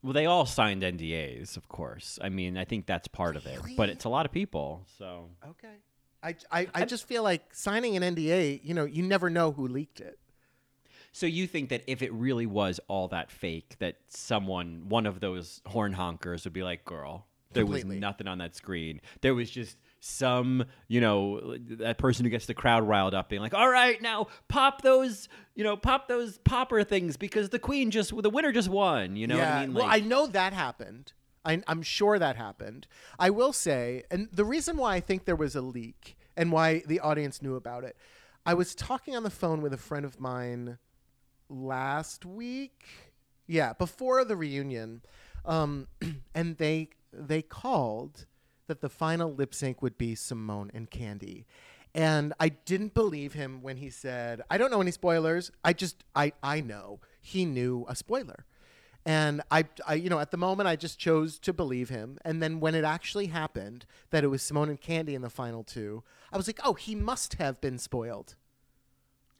[0.03, 2.19] Well, they all signed NDAs, of course.
[2.23, 3.59] I mean, I think that's part of it.
[3.77, 5.75] But it's a lot of people, so Okay.
[6.23, 9.67] I, I, I just feel like signing an NDA, you know, you never know who
[9.67, 10.19] leaked it.
[11.13, 15.21] So you think that if it really was all that fake, that someone, one of
[15.21, 17.97] those horn honkers, would be like, "Girl, there Completely.
[17.97, 19.01] was nothing on that screen.
[19.23, 23.43] There was just some, you know, that person who gets the crowd riled up, being
[23.43, 27.91] like, "All right, now pop those, you know, pop those popper things because the queen
[27.91, 29.55] just, the winner just won." You know yeah.
[29.55, 29.75] what I mean?
[29.75, 31.13] well, I know that happened.
[31.45, 32.87] I, I'm sure that happened.
[33.19, 36.83] I will say, and the reason why I think there was a leak and why
[36.87, 37.97] the audience knew about it,
[38.45, 40.79] I was talking on the phone with a friend of mine
[41.49, 42.85] last week.
[43.47, 45.03] Yeah, before the reunion,
[45.45, 45.89] um,
[46.35, 48.27] and they they called
[48.71, 51.45] that the final lip sync would be Symone and Kandy.
[51.93, 55.51] And I didn't believe him when he said, "I don't know any spoilers.
[55.65, 58.47] I just I I know he knew a spoiler."
[59.07, 62.19] And I, I, you know, at the moment, I just chose to believe him.
[62.25, 65.65] And then when it actually happened, that it was Symone and Kandy in the final
[65.65, 66.03] two,
[66.33, 68.37] I was like, oh, he must have been spoiled.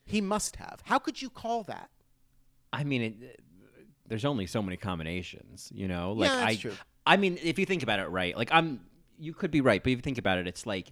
[0.03, 0.81] He must have.
[0.85, 1.91] How could you call that?
[2.73, 3.39] I mean, it,
[4.07, 6.13] there's only so many combinations, you know.
[6.13, 6.73] Like Yeah, that's I, true.
[7.05, 8.35] I mean, if you think about it, right?
[8.35, 8.81] Like I'm,
[9.21, 10.91] you could be right, but if you think about it, it's like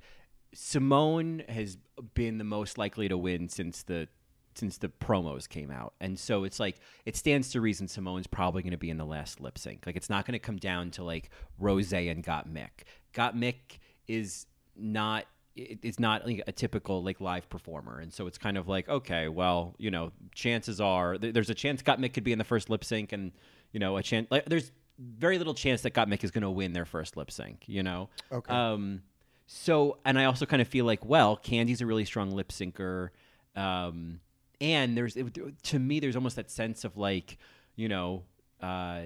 [0.55, 1.77] Symone has
[2.13, 4.07] been the most likely to win since the
[4.55, 8.61] since the promos came out, and so it's like it stands to reason Symone's probably
[8.61, 9.85] going to be in the last lip sync.
[9.85, 12.83] Like it's not going to come down to like Rosé and Gottmik.
[13.13, 15.25] Got Mick is not
[15.55, 19.27] it's not like a typical like live performer and so it's kind of like okay
[19.27, 22.45] well you know chances are th- there's a chance Got Gottmik could be in the
[22.45, 23.33] first lip sync and
[23.73, 26.73] you know a chance like there's very little chance that Gottmik is going to win
[26.73, 28.53] their first lip sync you know Okay.
[28.53, 29.01] um
[29.47, 33.09] so and I also kind of feel like well Kandy's a really strong lip syncer
[33.55, 34.19] um
[34.61, 37.37] and there's it, to me there's almost that sense of like
[37.75, 38.23] you know
[38.61, 39.03] uh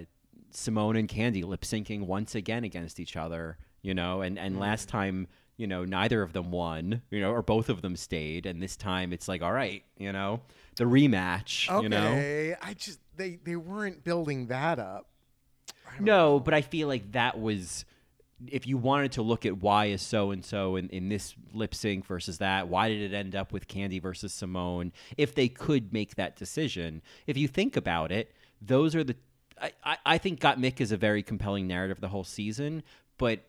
[0.51, 4.87] Symone and Kandy lip syncing once again against each other, you know, and, and last
[4.87, 5.27] time,
[5.57, 8.75] you know, neither of them won, you know, or both of them stayed, and this
[8.75, 10.41] time it's like, all right, you know,
[10.75, 11.81] the rematch, Okay.
[11.81, 12.55] you know.
[12.61, 15.07] I just they they weren't building that up.
[15.99, 17.85] No, but I feel like that was
[18.47, 21.73] if you wanted to look at why is so and so in in this lip
[21.73, 24.91] sync versus that, why did it end up with Kandy versus Symone?
[25.17, 29.15] If they could make that decision, if you think about it, those are the.
[29.61, 32.83] I, I, I think Gottmik is a very compelling narrative the whole season,
[33.17, 33.45] but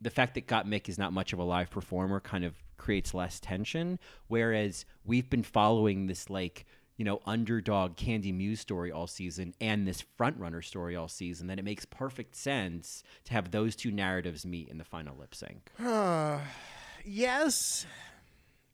[0.00, 3.40] the fact that Gottmik is not much of a live performer kind of creates less
[3.40, 3.98] tension.
[4.28, 6.64] Whereas we've been following this like
[6.98, 11.58] you know underdog Kandy Muse story all season and this frontrunner story all season, then
[11.58, 15.70] it makes perfect sense to have those two narratives meet in the final lip sync.
[17.06, 17.86] yes,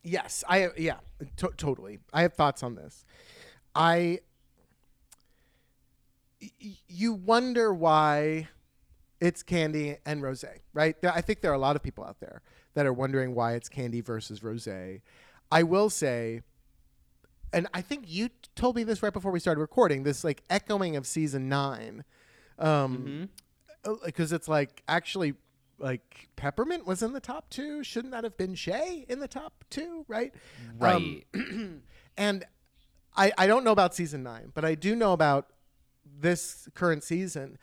[0.03, 0.97] yes, I yeah,
[1.37, 1.99] to- totally.
[2.11, 3.05] I have thoughts on this.
[3.75, 4.19] I
[6.41, 6.49] y-
[6.87, 8.49] you wonder why
[9.21, 10.95] it's Kandy and Rosé, right?
[11.03, 12.41] I think there are a lot of people out there
[12.73, 15.01] that are wondering why it's Kandy versus Rosé.
[15.51, 16.41] I will say,
[17.53, 20.03] and I think you told me this right before we started recording.
[20.03, 22.03] This like echoing of season nine,
[22.59, 23.29] um,
[24.05, 25.35] because it's like actually
[25.77, 27.83] like Peppermint was in the top two.
[27.83, 30.05] Shouldn't that have been Shea in the top two?
[30.07, 30.33] Right,
[30.79, 31.25] Um, Right.
[32.17, 32.45] and
[33.15, 35.47] I, I don't know about season nine, but I do know about
[36.05, 37.57] this current season.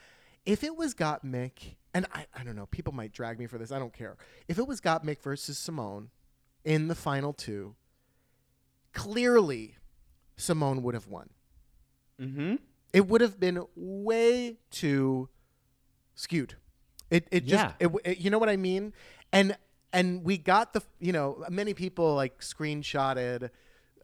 [0.45, 3.71] If it was Gottmik, and I, I don't know, people might drag me for this.
[3.71, 4.17] I don't care.
[4.49, 6.09] If it was Gottmik versus Symone
[6.65, 7.75] in the final two,
[8.93, 9.77] clearly
[10.37, 11.31] Symone would have won.
[12.21, 12.57] mm-hmm.
[12.93, 15.29] It would have been way too
[16.15, 16.57] skewed.
[17.11, 17.73] It it just Yeah.
[17.89, 18.93] it, it- you know what I mean?
[19.33, 19.57] And
[19.93, 23.51] and we got the you know many people like screenshotted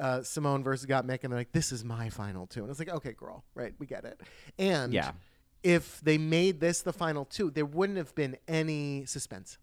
[0.01, 2.89] uh, Symone versus Gottmik and they're like this is my final two and it's like
[2.91, 4.21] okay girl right we get it
[4.59, 5.11] and Yeah.
[5.65, 9.59] if they made this the final two there wouldn't have been any suspense.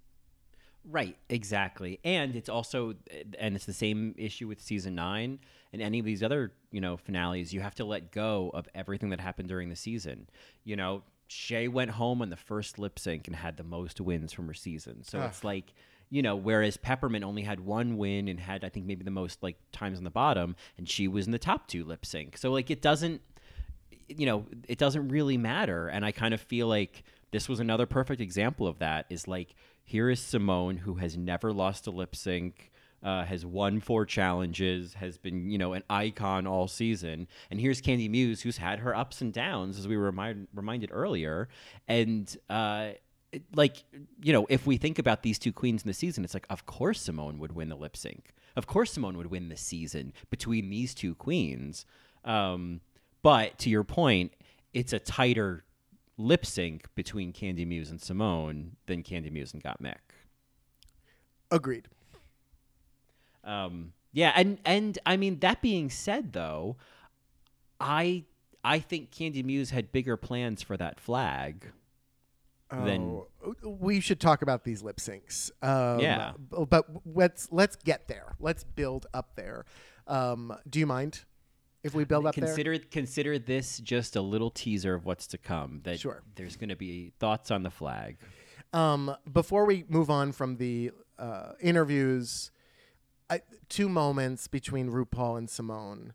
[0.90, 2.00] Right, exactly.
[2.04, 2.94] And it's also
[3.40, 5.40] and it's the same issue with season 9
[5.74, 9.10] and any of these other, you know, finales, you have to let go of everything
[9.10, 10.30] that happened during the season.
[10.64, 14.32] You know, Shea went home on the first lip sync and had the most wins
[14.32, 15.04] from her season.
[15.04, 15.74] So it's like,
[16.12, 19.42] you know, whereas Peppermint only had one win and had I think maybe the most
[19.42, 22.38] like times on the bottom and she was in the top 2 lip sync.
[22.38, 23.22] So like it doesn't
[24.08, 25.88] you know, it doesn't really matter.
[25.88, 29.08] And I kind of feel like this was another perfect example of that.
[29.10, 29.56] Is like
[29.86, 32.72] here is Symone who has never lost a lip sync.
[33.04, 37.80] Uh, has won four challenges, has been you know an icon all season, and here's
[37.80, 41.48] Kandy Muse who's had her ups and downs as we were remind, reminded earlier,
[41.88, 42.92] and uh,
[43.54, 43.84] like
[44.24, 46.66] you know if we think about these two queens in the season, it's like of
[46.66, 50.72] course Symone would win the lip sync, of course Symone would win the season between
[50.72, 51.86] these two queens,
[52.24, 52.82] um,
[53.22, 54.34] but to your point,
[54.74, 55.65] it's a tighter
[56.18, 59.96] lip sync between Kandy Muse and Symone than Kandy Muse and Gottmik.
[61.52, 61.88] Agreed.
[63.44, 66.78] Um, yeah, and and I mean that being said, though,
[67.80, 68.24] I
[68.64, 71.72] I think Kandy Muse had bigger plans for that flag.
[72.72, 75.52] Than Oh, we should talk about these lip syncs.
[75.62, 76.34] Um, Yeah.
[76.50, 78.36] but let's let's get there.
[78.40, 79.66] Let's build up there.
[80.08, 81.26] Um, do you mind
[81.86, 82.46] if we build up there?
[82.48, 85.82] consider consider this just a little teaser of what's to come.
[85.84, 86.24] That Sure.
[86.36, 88.18] there's going to be thoughts on the flag.
[88.74, 92.52] Um, before we move on from the uh, interviews,
[93.30, 96.12] I, two moments between RuPaul and Symone.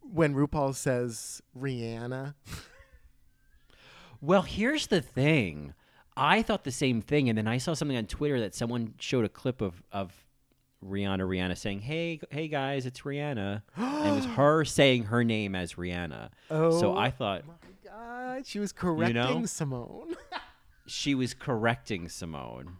[0.00, 2.34] When RuPaul says Rihanna,
[4.20, 5.74] Well, here's the thing.
[6.16, 9.24] I thought the same thing, and then I saw something on Twitter that someone showed
[9.24, 10.26] a clip of of
[10.84, 15.54] Rihanna, Rihanna saying, "Hey, hey guys, it's Rihanna," and it was her saying her name
[15.54, 16.30] as Rihanna.
[16.50, 17.54] Oh, so Oh I thought my
[17.84, 19.40] God, she was correcting know?
[19.42, 20.14] Symone.
[20.86, 22.74] she was correcting Symone.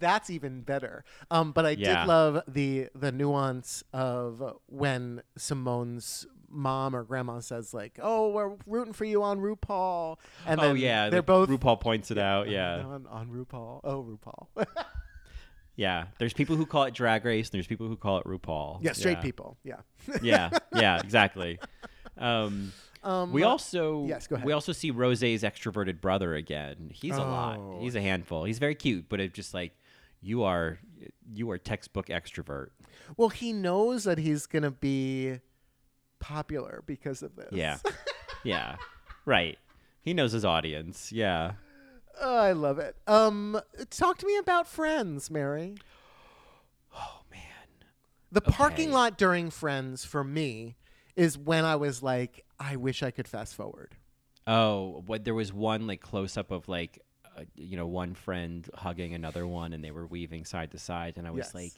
[0.00, 1.04] That's even better.
[1.30, 2.00] Um, but I Yeah.
[2.00, 8.56] did love the the nuance of when Symone's mom or grandma says like, "Oh, we're
[8.66, 12.48] rooting for you on RuPaul," and oh yeah, they're both RuPaul points it out.
[12.48, 13.80] Yeah, on, on RuPaul.
[13.84, 14.66] Oh, RuPaul.
[15.80, 16.06] yeah.
[16.18, 18.78] There's people who call it Drag Race, and there's people who call it RuPaul.
[18.82, 19.22] yeah, straight Yeah.
[19.22, 19.56] people.
[19.64, 19.80] Yeah.
[20.22, 21.58] yeah, yeah, exactly.
[22.18, 22.72] Um,
[23.02, 24.44] Um, we also yes, go ahead.
[24.46, 26.90] we also see Rosé's extroverted brother again.
[26.92, 27.58] He's a lot.
[27.58, 27.78] Oh.
[27.80, 28.44] He's a handful.
[28.44, 29.72] He's very cute, but it's just like
[30.20, 30.78] you are
[31.32, 32.68] you are textbook extrovert.
[33.16, 35.38] Well, he knows that he's gonna be
[36.18, 37.48] popular because of this.
[37.52, 37.78] Yeah,
[38.44, 38.76] yeah,
[39.24, 39.58] right.
[40.02, 41.10] He knows his audience.
[41.10, 41.52] Yeah.
[42.20, 42.96] Oh, I love it.
[43.06, 43.60] Um,
[43.90, 45.76] talk to me about Friends, Mary.
[46.94, 47.40] Oh man.
[48.30, 50.76] The parking lot during Friends for me
[51.16, 53.96] is when I was like, I wish I could fast forward.
[54.46, 56.98] Oh, what there was one like close up of like
[57.36, 61.14] uh, you know one friend hugging another one, and they were weaving side to side,
[61.16, 61.54] and I was Yes.
[61.54, 61.72] like,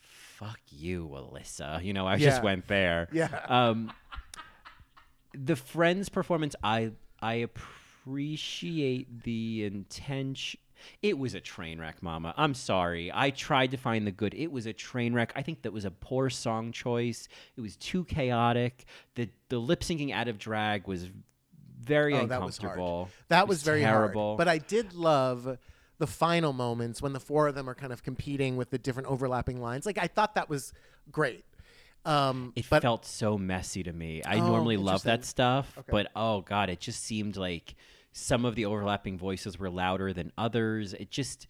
[0.00, 2.30] "Fuck you, Alyssa." You know, I Yeah.
[2.30, 3.08] just went there.
[3.12, 3.28] Yeah.
[3.48, 3.92] Um,
[5.32, 6.92] the Friends performance, I
[7.22, 7.80] I appreciate
[9.24, 10.60] the intention.
[11.02, 12.34] It was a train wreck, Mama.
[12.36, 13.10] I'm sorry.
[13.14, 14.34] I tried to find the good.
[14.34, 15.32] It was a train wreck.
[15.34, 17.28] I think that was a poor song choice.
[17.56, 18.84] It was too chaotic.
[19.14, 21.08] The the lip syncing out of drag was
[21.80, 23.08] very Oh, that was uncomfortable.
[23.28, 24.30] That It was, very terrible.
[24.36, 24.38] hard.
[24.38, 25.58] But I did love
[25.98, 29.08] the final moments when the four of them are kind of competing with the different
[29.08, 29.86] overlapping lines.
[29.86, 30.72] Like I thought that was
[31.12, 31.44] great.
[32.04, 34.22] Um, It but felt so messy to me.
[34.22, 35.88] I Oh, normally love that stuff, Okay.
[35.90, 37.74] but oh god, it just seemed like
[38.12, 40.92] some of the overlapping voices were louder than others.
[40.94, 41.46] It just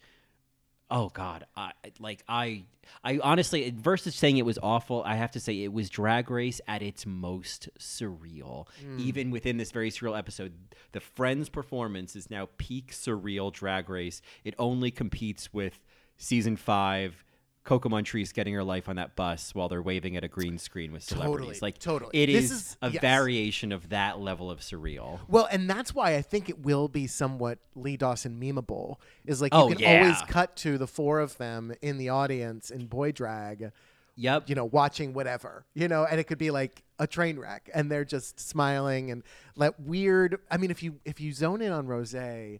[0.91, 2.63] oh god, I like I
[3.03, 6.61] I honestly versus saying it was awful, I have to say it was Drag Race
[6.67, 8.67] at its most surreal.
[8.79, 8.99] Hmm.
[8.99, 10.53] Even within this very surreal episode,
[10.91, 14.21] the Friends performance is now peak surreal Drag Race.
[14.43, 15.79] It only competes with
[16.17, 17.23] season 5
[17.65, 20.91] Coco Montrese getting her life on that bus while they're waving at a green screen
[20.93, 21.59] with celebrities.
[21.59, 22.11] Totally, like totally.
[22.13, 23.01] it is, is- a yes.
[23.01, 25.19] variation of that level of surreal.
[25.27, 28.97] Well, and that's why I think it will be somewhat Lee Dawson memeable.
[29.25, 30.01] Is like Oh, you can yeah.
[30.03, 33.71] always cut to the four of them in the audience in boy drag,
[34.15, 34.47] Yep.
[34.47, 37.91] you know, watching whatever, you know, and it could be like a train wreck, and
[37.91, 39.23] they're just smiling and
[39.57, 40.39] that weird.
[40.51, 42.59] I mean, if you if you zone in on Rosé,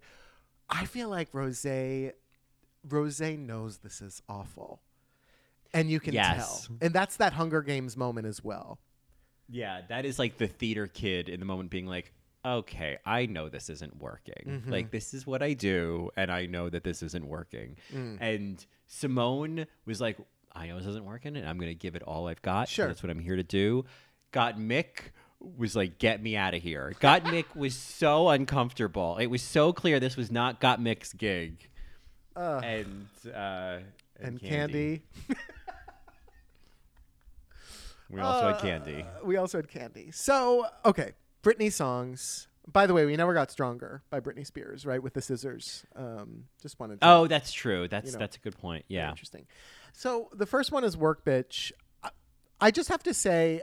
[0.67, 2.11] I feel like Rosé,
[2.87, 4.81] Rosé knows this is awful,
[5.75, 6.65] and you can Yes.
[6.67, 8.79] tell, and that's that Hunger Games moment as well.
[9.47, 12.11] Yeah, that is like the theater kid in the moment being like,
[12.43, 14.43] okay, I know this isn't working.
[14.47, 14.71] Mm-hmm.
[14.71, 17.75] Like, this is what I do, and I know that this isn't working.
[17.93, 18.17] Mm.
[18.21, 20.17] And Symone was like,
[20.53, 22.69] I know this isn't working, and I'm going to give it all I've got.
[22.69, 22.87] Sure.
[22.87, 23.85] That's what I'm here to do.
[24.31, 26.93] Gottmik was like, get me out of here.
[26.99, 29.17] Got Mick was so uncomfortable.
[29.17, 31.69] It was so clear this was not Gottmik's gig.
[32.35, 33.77] and, uh,
[34.19, 35.01] And Kandy,
[38.09, 39.05] We also had Kandy.
[39.23, 40.13] we also had Kandy.
[40.13, 41.13] So okay,
[41.43, 42.47] Britney songs.
[42.71, 45.01] By the way, we never got stronger by Britney Spears, right?
[45.01, 45.85] With the scissors.
[45.95, 46.99] Um, just wanted.
[47.01, 47.87] to Oh, that's true.
[47.87, 48.85] That's know, that's a good point.
[48.87, 49.09] Yeah.
[49.09, 49.45] Interesting.
[49.93, 51.71] So the first one is Work Bitch.
[52.03, 52.09] I,
[52.59, 53.61] I just have to say,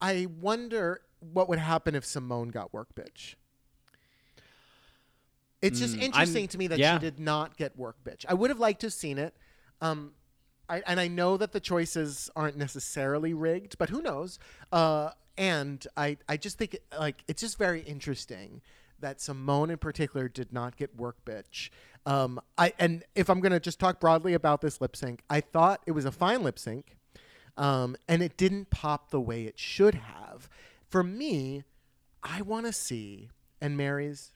[0.00, 3.36] I wonder what would happen if Symone got Work Bitch.
[5.64, 6.94] It's just Mm, I'm- interesting to me that yeah.
[6.98, 8.24] she did not get Work Bitch.
[8.28, 9.34] I would have liked to have seen it.
[9.80, 10.12] Um,
[10.68, 14.38] I, and I know that the choices aren't necessarily rigged, but who knows?
[14.72, 18.62] Uh, and I, I just think like it's just very interesting
[19.00, 21.68] that Symone in particular did not get work bitch.
[22.06, 25.82] Um, I and if I'm gonna just talk broadly about this lip sync, I thought
[25.86, 26.96] it was a fine lip sync,
[27.56, 30.48] um, and it didn't pop the way it should have.
[30.88, 31.64] For me,
[32.22, 33.28] I want to see
[33.60, 34.30] and Mary's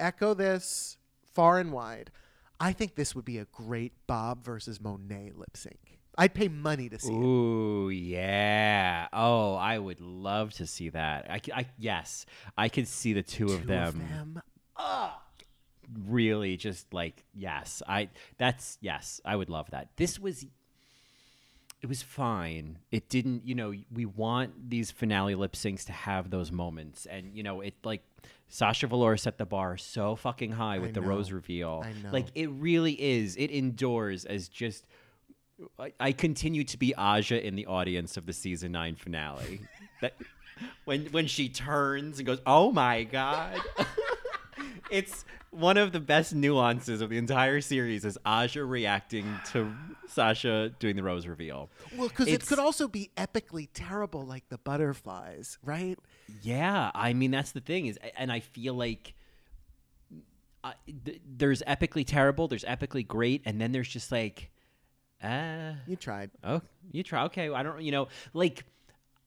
[0.00, 0.96] echo this
[1.34, 2.10] far and wide.
[2.58, 5.78] I think this would be a great Bob versus Monet lip sync.
[6.18, 7.16] I'd pay money to see it.
[7.16, 9.08] Ooh, yeah.
[9.12, 11.26] Oh, I would love to see that.
[11.30, 12.26] I, I- yes,
[12.58, 14.42] I could see the two, of Two them, of them.
[16.06, 17.82] really just like yes.
[17.88, 19.88] I that's yes, I would love that.
[19.96, 20.44] This was
[21.82, 22.78] it was fine.
[22.90, 27.34] It didn't, you know, we want these finale lip syncs to have those moments and
[27.34, 28.02] you know, it like
[28.50, 31.06] Sasha Velour set the bar so fucking high with the know.
[31.06, 31.82] rose reveal.
[31.84, 32.10] I know.
[32.12, 33.36] Like it really is.
[33.36, 34.84] It endures as just
[35.78, 39.60] I, I continue to be Aja in the audience of the season nine finale.
[40.00, 40.14] that
[40.84, 43.60] when when she turns and goes, "Oh my god!"
[44.90, 49.72] it's one of the best nuances of the entire series is Aja reacting to
[50.06, 51.70] Sasha doing the rose reveal.
[51.96, 55.98] Well, because it could also be epically terrible, like the butterflies, right?
[56.42, 59.14] Yeah, I mean that's the thing is, and I feel like
[60.62, 60.72] uh,
[61.04, 64.50] th- there's epically terrible, there's epically great, and then there's just like,
[65.22, 65.74] ah.
[65.86, 66.30] You tried.
[66.44, 66.60] Oh,
[66.92, 67.24] you try.
[67.24, 67.80] Okay, I don't.
[67.82, 68.64] You know, like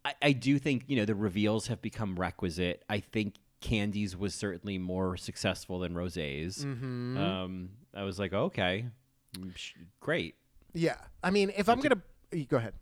[0.06, 2.84] I, I do think you know the reveals have become requisite.
[2.90, 6.66] I think Kandy's was certainly more successful than Rosé's.
[6.66, 7.18] Mm-hmm.
[7.18, 8.86] Um, I was like, okay,
[10.00, 10.36] great.
[10.74, 10.98] Yeah.
[11.24, 12.02] I mean, if I'm gonna,
[12.50, 12.74] go ahead.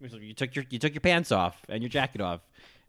[0.00, 2.40] You took your you took your pants off and your jacket off.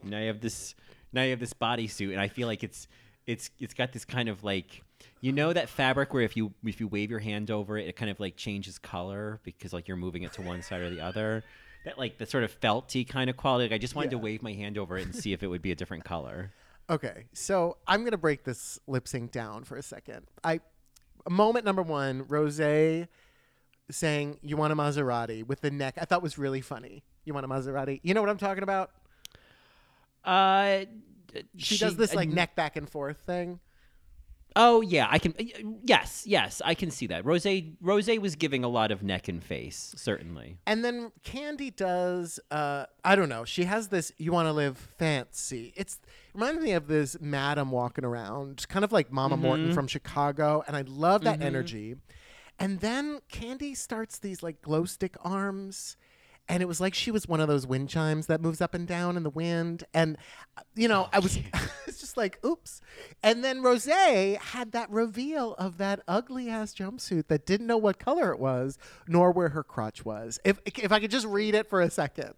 [0.04, 0.76] Now you have this
[1.12, 2.88] now you have this bodysuit, and I feel like it's
[3.26, 4.84] it's it's got this kind of like
[5.22, 7.96] you know that fabric where if you if you wave your hand over it, it
[7.96, 11.02] kind of like changes color because like you're moving it to one side or the
[11.02, 11.44] other.
[11.86, 13.66] That like the sort of felty kind of quality.
[13.66, 15.62] Like I just wanted to wave my hand over it and see if it would
[15.62, 16.52] be a different color.
[16.90, 20.26] Okay, so I'm gonna break this lip sync down for a second.
[20.44, 20.60] I
[21.30, 23.08] moment number one, Rosé
[23.92, 25.96] saying "You want a Maserati" with the neck.
[26.00, 27.04] I thought was really funny.
[27.26, 28.00] You want a Maserati?
[28.04, 28.92] You know what I'm talking about?
[30.26, 30.86] Uh,
[31.58, 33.60] She, does this like neck back and forth thing.
[34.56, 35.36] Oh yeah, I can.
[35.84, 37.24] Yes, yes, I can see that.
[37.24, 40.58] Rosé Rosé was giving a lot of neck and face, certainly.
[40.66, 44.78] And then Kandy does uh I don't know, she has this you want to live
[44.98, 45.72] fancy.
[45.76, 46.00] It's
[46.34, 49.73] reminds me of this madam walking around, kind of like Mama Morton mm-hmm.
[49.73, 51.47] from Chicago, and I love that mm-hmm.
[51.47, 51.95] energy.
[52.57, 55.95] And then Kandy starts these like glow stick arms
[56.49, 58.88] and it was like she was one of those wind chimes that moves up and
[58.88, 59.84] down in the wind.
[59.93, 60.17] And
[60.75, 61.38] you know, I was
[61.88, 62.82] it's just like, oops.
[63.21, 67.99] And then Rosé had that reveal of that ugly ass jumpsuit that didn't know what
[67.99, 70.39] color it was, nor where her crotch was.
[70.43, 72.34] If if I could just read it for a second.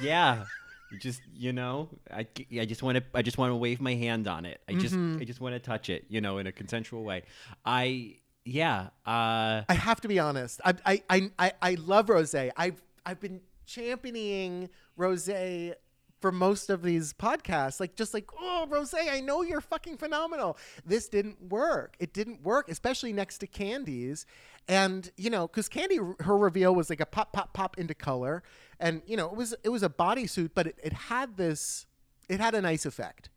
[0.00, 0.44] Yeah.
[1.00, 2.26] Just you know, I,
[2.58, 4.60] I just want to I just want to wave my hand on it.
[4.68, 5.20] I just Mm-hmm.
[5.20, 7.22] I just want to touch it, you know, in a consensual way.
[7.64, 10.60] I yeah, uh I have to be honest.
[10.64, 12.50] I I I I, I love Rosé.
[12.56, 14.68] I've I've been championing
[14.98, 15.74] Rosé
[16.20, 17.80] for most of these podcasts.
[17.80, 20.56] Like just like, oh Rosé, I know you're fucking phenomenal.
[20.86, 21.96] This didn't work.
[21.98, 24.24] It didn't work, especially next to Kandy's.
[24.68, 28.44] And you know, because Kandy, her reveal was like a pop, pop, pop into color,
[28.82, 31.86] and you know, it was it was a bodysuit, but it, it had this,
[32.28, 33.30] it had a nice effect.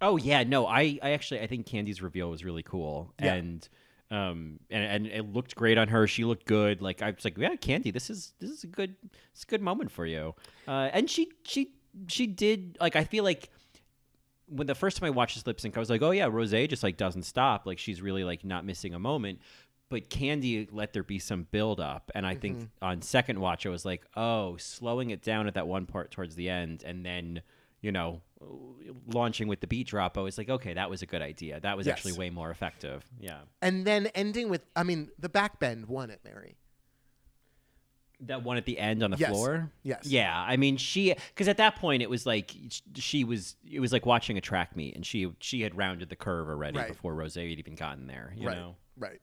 [0.00, 3.34] Oh yeah, no, I, I actually I think Kandy's reveal was really cool, Yeah.
[3.34, 3.68] and
[4.10, 6.06] um and, and it looked great on her.
[6.06, 6.80] She looked good.
[6.80, 8.94] Like I was like, yeah, Kandy, this is this is a good
[9.32, 10.34] it's a good moment for you.
[10.68, 11.72] Uh, and she she
[12.06, 13.50] she did like I feel like
[14.46, 16.66] when the first time I watched this lip sync, I was like, oh yeah, Rosé
[16.70, 17.66] just like doesn't stop.
[17.66, 19.40] Like she's really like not missing a moment.
[19.90, 22.84] But Kandy let there be some build up, and I think mm-hmm.
[22.84, 26.34] on second watch, I was like, oh, slowing it down at that one part towards
[26.34, 27.40] the end, and then
[27.80, 28.20] you know
[29.06, 30.16] launching with the beat drop.
[30.18, 31.58] I was like, okay, that was a good idea.
[31.60, 31.94] That was Yes.
[31.94, 33.04] actually way more effective.
[33.18, 36.56] Yeah, And then ending with, I mean, the back bend won it, Mary.
[38.20, 39.30] that one at the end on the Yes.
[39.30, 39.70] floor.
[39.84, 40.04] Yes.
[40.06, 42.52] Yeah, I mean she because at that point it was like
[42.96, 46.16] she was it was like watching a track meet, and she she had rounded the
[46.16, 46.88] curve already Right.
[46.88, 48.34] before Rosé had even gotten there.
[48.36, 48.76] You right, know.
[48.96, 49.20] right.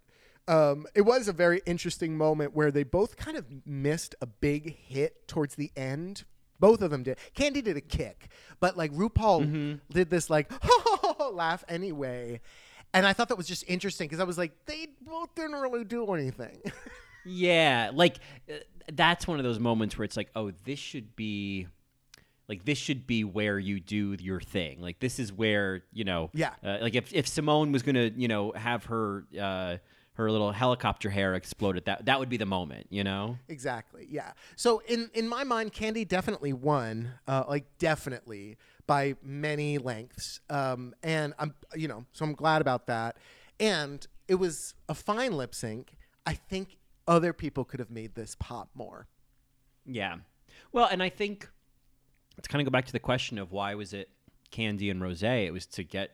[0.48, 4.76] Um, it was a very interesting moment where they both kind of missed a big
[4.78, 6.24] hit towards the end.
[6.60, 7.18] Both of them did.
[7.36, 8.28] Kandy did a kick,
[8.60, 9.74] but like RuPaul Mm-hmm.
[9.92, 10.52] did this like
[11.32, 12.40] laugh anyway,
[12.94, 15.84] and I thought that was just interesting because I was like, they both didn't really
[15.84, 16.62] do anything.
[17.28, 18.18] Yeah, like
[18.48, 18.54] uh,
[18.94, 21.66] that's one of those moments where it's like, oh, this should be
[22.48, 24.80] like this should be where you do your thing.
[24.80, 26.52] Like this is where, you know, Yeah.
[26.64, 29.78] Uh, like if if Symone was going to, you know, have her uh
[30.16, 33.38] her little helicopter hair exploded, that that would be the moment, you know?
[33.48, 34.08] Exactly.
[34.10, 34.32] Yeah.
[34.56, 37.12] So in in my mind, Kandy definitely won.
[37.28, 38.58] Uh, like definitely
[38.88, 40.40] by many lengths.
[40.50, 43.18] Um, and I'm you know so I'm glad about that.
[43.60, 45.96] And it was a fine lip sync.
[46.26, 49.08] I think other people could have made this pop more.
[49.86, 50.16] Yeah.
[50.72, 51.50] Well, and I think
[52.38, 54.10] let's kind of go back to the question of why was it
[54.52, 55.46] Kandy and Rosé?
[55.46, 56.12] It was to get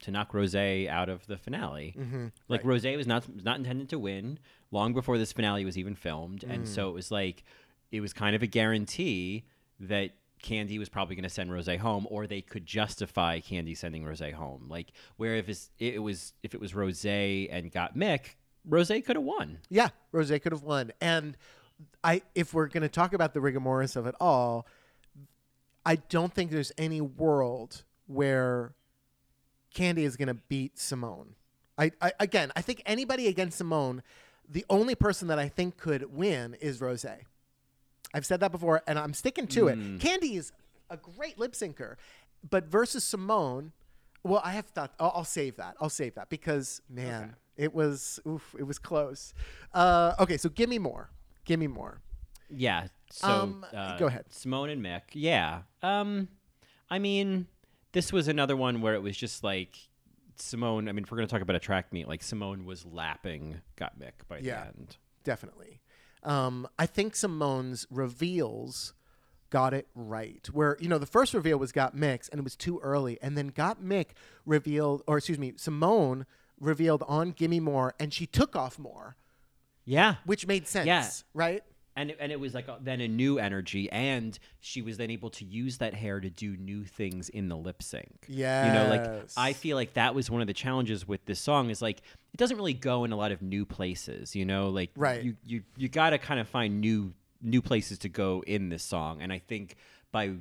[0.00, 1.94] to knock Rosé out of the finale.
[1.98, 4.38] Mm-hmm, like Rosé was not was not intended to win
[4.70, 7.44] long before this finale was even filmed, and so it was like
[7.92, 9.44] it was kind of a guarantee
[9.80, 14.04] that Kandy was probably going to send Rosé home, or they could justify Kandy sending
[14.04, 14.66] Rosé home.
[14.68, 18.36] Like where if it was if it was Rosé and got Mick,
[18.68, 19.58] Rosé could have won.
[19.70, 20.92] Yeah, Rosé could have won.
[21.00, 21.36] And
[22.02, 24.66] I if we're going to talk about the rigor mortis of it all,
[25.86, 28.74] I don't think there's any world where
[29.74, 31.28] Kandy is going to beat Symone.
[31.76, 34.00] I, I again, I think anybody against Symone,
[34.48, 37.20] the only person that I think could win is Rosé.
[38.14, 39.78] I've said that before, and I'm sticking to it.
[39.98, 40.52] Kandy is
[40.88, 41.96] a great lip syncer,
[42.48, 43.72] but versus Symone,
[44.22, 45.76] well, I have thought I'll, I'll save that.
[45.80, 49.34] I'll save that because man, it was oof, it was close.
[49.72, 51.10] Uh, okay, so give me more.
[51.44, 52.00] Give me more.
[52.48, 52.86] Yeah.
[53.10, 54.26] So Um, uh, go ahead.
[54.30, 55.02] Symone and Mick.
[55.12, 55.62] Yeah.
[55.82, 56.28] Um,
[56.88, 57.46] I mean,
[57.94, 59.76] this was another one where it was just like
[60.38, 60.88] Symone.
[60.88, 64.12] I mean, if we're gonna talk about a track meet, like Symone was lapping Gottmik
[64.28, 64.60] by Yeah.
[64.60, 64.96] the end.
[65.24, 65.80] Definitely.
[66.22, 68.92] Um, I think Symone's reveals
[69.50, 70.46] got it right.
[70.52, 73.18] Where, you know, the first reveal was Gottmik's and it was too early.
[73.22, 74.08] And then Gottmik
[74.44, 76.24] revealed, or excuse me, Symone
[76.60, 79.16] revealed on Gimme More and she took off more,
[79.84, 80.16] Yeah.
[80.24, 80.86] which made sense.
[80.86, 81.08] Yeah.
[81.34, 81.62] Right?
[81.96, 85.10] And it, and it was like a, then a new energy, and she was then
[85.10, 88.26] able to use that hair to do new things in the lip sync.
[88.28, 88.66] Yeah.
[88.66, 91.70] You know, like I feel like that was one of the challenges with this song
[91.70, 91.98] is like
[92.32, 94.34] it doesn't really go in a lot of new places.
[94.34, 95.22] You know, like Right.
[95.22, 98.82] you you you got to kind of find new new places to go in this
[98.82, 99.76] song, and I think
[100.10, 100.32] by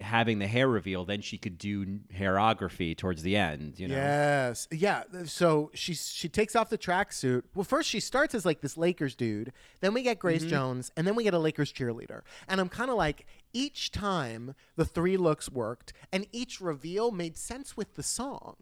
[0.00, 3.78] having the hair reveal, then she could do hairography towards the end.
[3.78, 4.66] You know, Yes.
[4.70, 5.04] Yeah.
[5.26, 7.42] So she she takes off the tracksuit.
[7.54, 9.52] Well, first she starts as like this Lakers dude.
[9.80, 10.50] Then we get Grace Mm-hmm.
[10.50, 12.22] Jones, and then we get a Lakers cheerleader.
[12.48, 17.36] And I'm kind of like, each time the three looks worked, and each reveal made
[17.36, 18.56] sense with the song.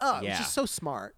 [0.00, 0.36] Oh, Yeah.
[0.38, 1.16] just so smart.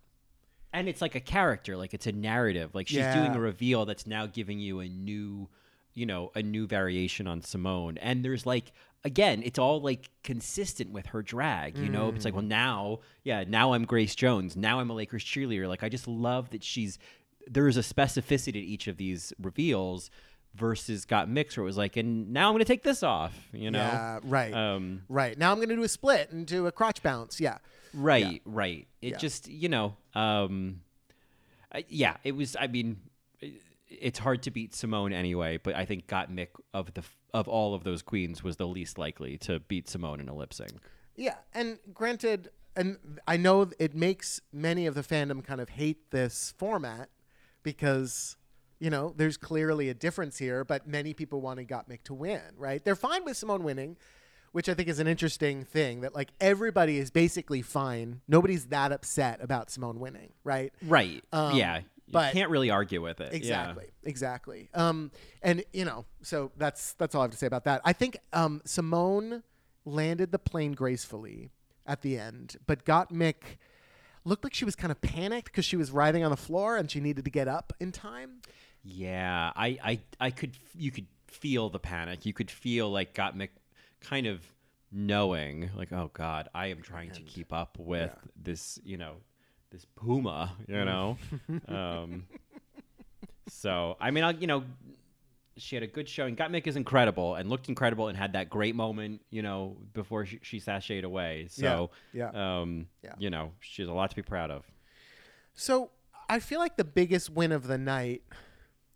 [0.72, 3.14] and it's like a character like it's a narrative like she's Yeah.
[3.24, 5.48] doing a reveal that's now giving you a new
[5.94, 8.70] you know a new variation on simone and there's like
[9.04, 13.44] again it's all like consistent with her drag you know it's like well now yeah
[13.46, 16.98] now i'm grace jones now i'm a lakers cheerleader like i just love that she's
[17.46, 20.10] there's a specificity to each of these reveals
[20.54, 23.70] versus Gottmik's where it was like, and now I'm going to take this off, you
[23.70, 23.78] know?
[23.78, 24.52] Yeah, right.
[24.52, 25.38] Um, right.
[25.38, 27.40] Now I'm going to do a split and do a crotch bounce.
[27.40, 27.58] Yeah.
[27.94, 28.88] Right, right.
[29.00, 29.16] It Yeah.
[29.18, 30.80] just, you know, um,
[31.72, 32.56] I- yeah, it was.
[32.58, 32.96] I mean,
[33.88, 37.02] it's hard to beat Symone anyway, but I think Gottmik of the
[37.34, 40.54] of all of those queens was the least likely to beat Symone in a lip
[40.54, 40.72] sync.
[41.16, 46.10] Yeah, and granted, and I know it makes many of the fandom kind of hate
[46.10, 47.10] this format
[47.62, 48.36] because
[48.78, 52.84] you know there's clearly a difference here, but many people wanted Gottmik to win, right?
[52.84, 53.96] They're fine with Symone winning,
[54.52, 58.20] which I think is an interesting thing that like everybody is basically fine.
[58.28, 60.72] Nobody's that upset about Symone winning, right?
[60.82, 61.24] Right.
[61.32, 61.80] Um, yeah.
[62.10, 63.32] But- you can't really argue with it.
[63.32, 63.36] Yeah.
[63.36, 63.84] Exactly.
[64.04, 64.68] Exactly.
[64.74, 65.10] Um,
[65.42, 67.80] and you know, so that's that's all I have to say about that.
[67.84, 69.42] I think um, Symone
[69.84, 71.50] landed the plane gracefully
[71.86, 73.58] at the end, but Gottmik
[74.24, 76.90] looked like she was kind of panicked because she was writhing on the floor and
[76.90, 78.42] she needed to get up in time.
[78.84, 82.26] Yeah, I, I, I could, you could feel the panic.
[82.26, 83.48] You could feel like Gottmik
[84.00, 84.42] kind of
[84.92, 89.14] knowing, like, oh God, I am trying to keep up with this, you know,
[89.70, 91.16] this puma, you know.
[91.68, 92.26] um,
[93.48, 94.64] so I mean, I, you know,
[95.56, 96.36] she had a good showing.
[96.36, 100.38] Gottmik is incredible and looked incredible and had that great moment, you know, before she,
[100.42, 101.46] she sashayed away.
[101.50, 103.14] So, Yeah, um, Yeah.
[103.18, 104.64] you know, she has a lot to be proud of.
[105.54, 105.90] So
[106.28, 108.22] I feel like the biggest win of the night,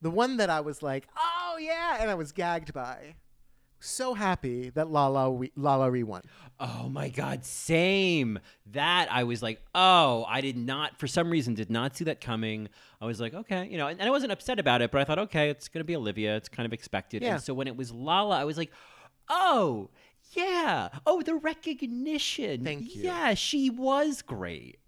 [0.00, 3.16] the one that I was like, oh yeah, and I was gagged by.
[3.82, 6.22] So happy that Lala we- LaLa Ri won.
[6.60, 8.38] Oh my god, same.
[8.70, 12.20] That I was like, oh, I did not for some reason did not see that
[12.20, 12.68] coming.
[13.00, 15.04] I was like, okay, you know, and, and I wasn't upset about it, but I
[15.04, 16.36] thought, okay, it's gonna be Olivia.
[16.36, 17.22] It's kind of expected.
[17.22, 17.34] Yeah.
[17.34, 18.70] And so when it was Lala, I was like,
[19.28, 19.90] oh,
[20.32, 20.88] yeah.
[21.04, 22.64] Oh, the recognition.
[22.64, 23.02] Thank you.
[23.02, 24.78] Yeah, she was great.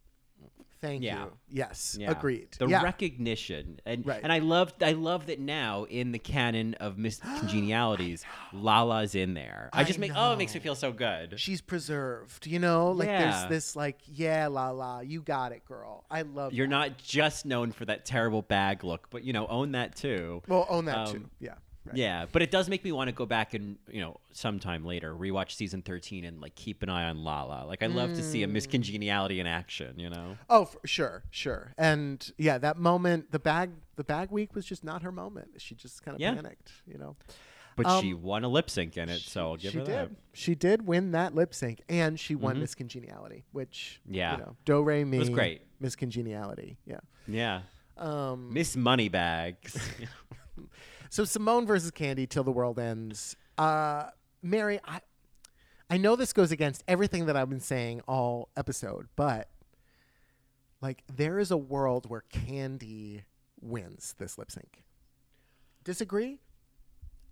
[0.85, 1.25] Thank Yeah.
[1.25, 1.33] you.
[1.49, 2.11] Yes, Yeah.
[2.11, 2.49] agreed.
[2.59, 2.83] The yeah.
[2.83, 4.21] recognition, and Right.
[4.23, 9.35] and I love I love that now in the canon of Miss Congenialities, Lala's in
[9.35, 9.71] there.
[9.73, 11.41] I I just make oh, it makes me feel so good.
[11.41, 12.47] she's preserved.
[12.47, 16.05] You know, like there's this like, yeah, la la, you got it, girl.
[16.11, 16.53] I love.
[16.53, 16.71] You're that.
[16.71, 20.43] not just known for that terrible bag look, but you know, own that too.
[20.49, 21.31] Well, own that Um, too.
[21.41, 21.55] Yeah.
[21.87, 21.97] Right.
[21.97, 25.15] Yeah, but it does make me want to go back and you know sometime later
[25.15, 27.67] rewatch season thirteen and like keep an eye on Lala.
[27.67, 28.53] Like I love to see a Mm.
[28.53, 29.99] Miss Congeniality in action.
[29.99, 31.73] You know, Oh, for, sure, sure.
[31.77, 35.49] And yeah, that moment, the bag, the bag week was just not her moment.
[35.59, 36.35] She just kind of Yeah.
[36.35, 36.73] panicked.
[36.87, 37.17] You know.
[37.77, 39.95] but she Um, won a lip sync in it, so I'll give she her did.
[39.95, 40.11] that.
[40.33, 42.61] She did win that lip sync, and she won Mhm.
[42.61, 44.33] Miss Congeniality, which Yeah.
[44.33, 45.63] you know, Do Re Mi was great.
[45.81, 46.79] Miss Congeniality.
[46.87, 47.01] Yeah.
[47.27, 47.63] Yeah,
[47.97, 49.77] Um, Miss Moneybags.
[51.15, 53.37] So Symone versus Kandy till the world ends.
[53.57, 54.07] Uh,
[54.43, 54.99] Mary, I,
[55.89, 59.49] I know this goes against everything that I've been saying all episode, but
[60.83, 63.23] like there is a world where Kandy
[63.61, 64.83] wins this lip sync.
[65.85, 66.41] Disagree?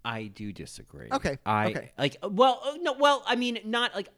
[0.05, 1.09] I do disagree.
[1.11, 1.93] Okay, I okay.
[1.99, 4.11] like well uh, no well I mean not like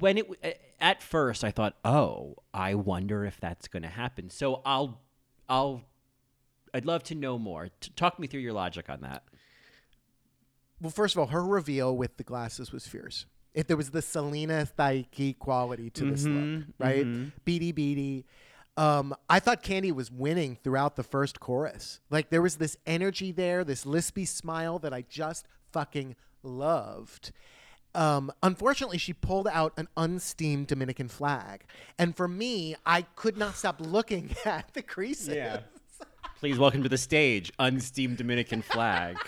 [0.00, 4.28] when it at first I thought oh I wonder if that's going to happen.
[4.28, 5.02] So I'll
[5.48, 5.82] I'll
[6.76, 7.68] I'd love to know more.
[7.80, 9.24] T- talk me through your logic on that.
[10.80, 13.26] Well, first of all, her reveal with the glasses was fierce.
[13.54, 17.06] If there was the Selena Thaiki quality to this look, right?
[17.06, 17.32] mhm.
[17.46, 18.26] Beady beady.
[18.76, 22.00] Um, I thought Kandy was winning throughout the first chorus.
[22.10, 27.32] Like there was this energy there, this lispy smile that I just fucking loved.
[27.94, 31.64] Um, unfortunately, she pulled out an unsteamed Dominican flag,
[31.98, 35.28] and for me, I could not stop looking at the creases.
[36.40, 39.16] Please welcome to the stage unsteamed Dominican flag.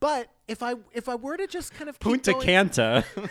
[0.00, 3.04] But if I if I were to just kind of Punta going- Canta.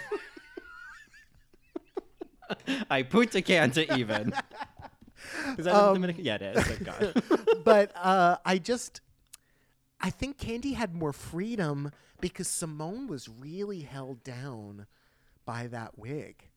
[2.89, 4.29] I Punta Canta even.
[5.57, 6.23] Is that Um, Dominican?
[6.23, 6.63] Yeah, it is.
[6.63, 7.23] Thank God.
[7.65, 9.01] but uh, I just,
[9.99, 14.85] I think Kandy had more freedom because Symone was really held down
[15.45, 16.47] by that wig.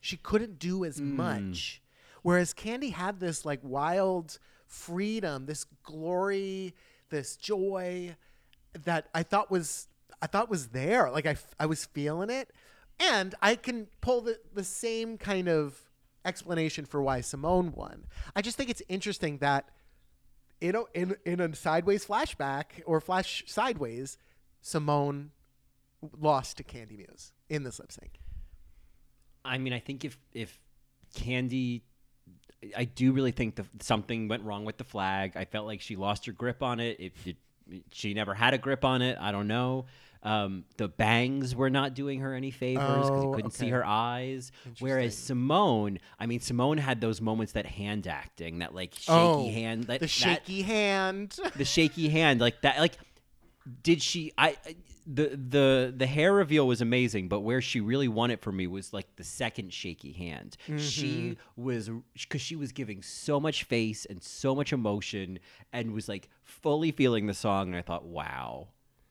[0.00, 1.82] She couldn't do as much,
[2.22, 4.38] whereas Kandy had this like wild
[4.68, 6.74] freedom, this glory,
[7.10, 8.14] this joy
[8.84, 9.88] that I thought was
[10.20, 11.10] I thought was there.
[11.10, 12.50] Like I, I was feeling it,
[13.00, 15.80] and I can pull the the same kind of
[16.24, 18.04] explanation for why Symone won.
[18.36, 19.68] I just think it's interesting that
[20.60, 24.18] in a, in in a sideways flashback or flash sideways,
[24.62, 25.30] Symone
[26.20, 28.20] lost to Kandy Muse in this lip sync.
[29.44, 30.58] I mean, I think if if
[31.14, 31.82] Kandy,
[32.76, 35.32] I do really think the, something went wrong with the flag.
[35.36, 36.98] I felt like she lost her grip on it.
[36.98, 37.36] It, it
[37.92, 39.16] she never had a grip on it.
[39.20, 39.86] I don't know.
[40.24, 43.86] Um, the bangs were not doing her any favors because you Oh, couldn't see her
[43.86, 44.50] eyes.
[44.80, 49.48] Whereas Symone, I mean, Symone had those moments that hand acting, that like shaky Oh,
[49.52, 51.38] hand, that, the that- shaky hand.
[51.56, 52.94] the shaky hand, like that, like.
[53.82, 54.32] Did she?
[54.38, 54.56] I-
[55.10, 58.66] the the the hair reveal was amazing, but where she really won it for me
[58.66, 60.56] was like the second shaky hand.
[60.76, 65.38] She was because she was giving so much face and so much emotion,
[65.72, 67.68] and was like fully feeling the song.
[67.68, 68.68] And I thought, wow,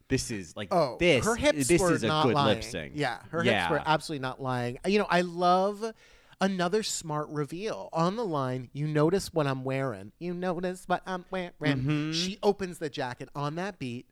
[0.07, 1.25] this is like Oh, this.
[1.25, 2.55] her hips this were is a not good lying.
[2.57, 2.91] lip sync.
[2.95, 3.61] Yeah, her yeah.
[3.61, 4.77] hips were absolutely not lying.
[4.85, 5.93] You know, I love
[6.39, 8.69] another smart reveal on the line.
[8.71, 10.11] You notice what I'm wearing.
[10.19, 11.51] You notice what I'm wearing.
[11.59, 12.11] Mm-hmm.
[12.11, 14.05] She opens the jacket on that beat.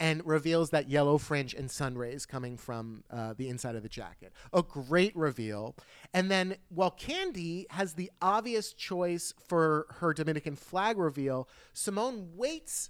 [0.00, 3.88] And reveals that yellow fringe and sun rays coming from uh, the inside of the
[3.88, 4.32] jacket.
[4.52, 5.76] A great reveal.
[6.14, 12.88] And then, while Kandy has the obvious choice for her Dominican flag reveal, Symone waits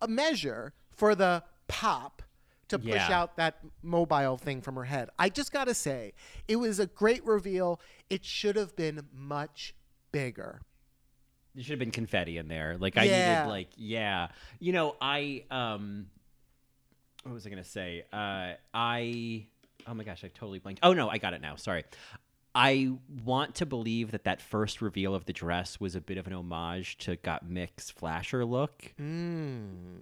[0.00, 2.22] a measure for the pop
[2.68, 3.20] to push Yeah.
[3.20, 5.08] out that mobile thing from her head.
[5.18, 6.12] I just got to say,
[6.46, 7.80] it was a great reveal.
[8.08, 9.74] It should have been much
[10.12, 10.60] bigger.
[11.56, 12.76] There should have been confetti in there.
[12.78, 13.18] Like I Yeah.
[13.42, 14.28] needed like yeah.
[14.60, 16.06] You know, I um
[17.26, 18.04] what was I gonna say?
[18.12, 19.46] Uh I
[19.86, 20.80] oh my gosh, I totally blanked.
[20.82, 21.56] Oh no, I got it now.
[21.56, 21.84] Sorry.
[22.54, 22.92] I
[23.22, 26.32] want to believe that that first reveal of the dress was a bit of an
[26.32, 28.94] homage to Gottmik's flasher look.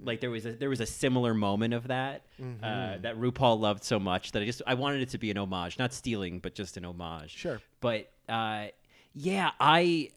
[0.05, 2.23] Like there was a there was a similar moment of that
[2.63, 5.39] uh, that RuPaul loved so much that I just I wanted it to be an
[5.39, 7.37] homage, not stealing, but just an homage.
[7.37, 7.61] Sure.
[7.81, 8.67] But uh,
[9.15, 10.11] yeah, I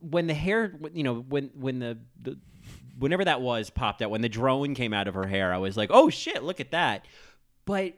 [0.00, 2.38] when the hair, you know, when when the, the
[2.98, 5.76] whenever that was popped out, when the drone came out of her hair, I was
[5.76, 7.06] like, oh shit, look at that.
[7.64, 7.94] But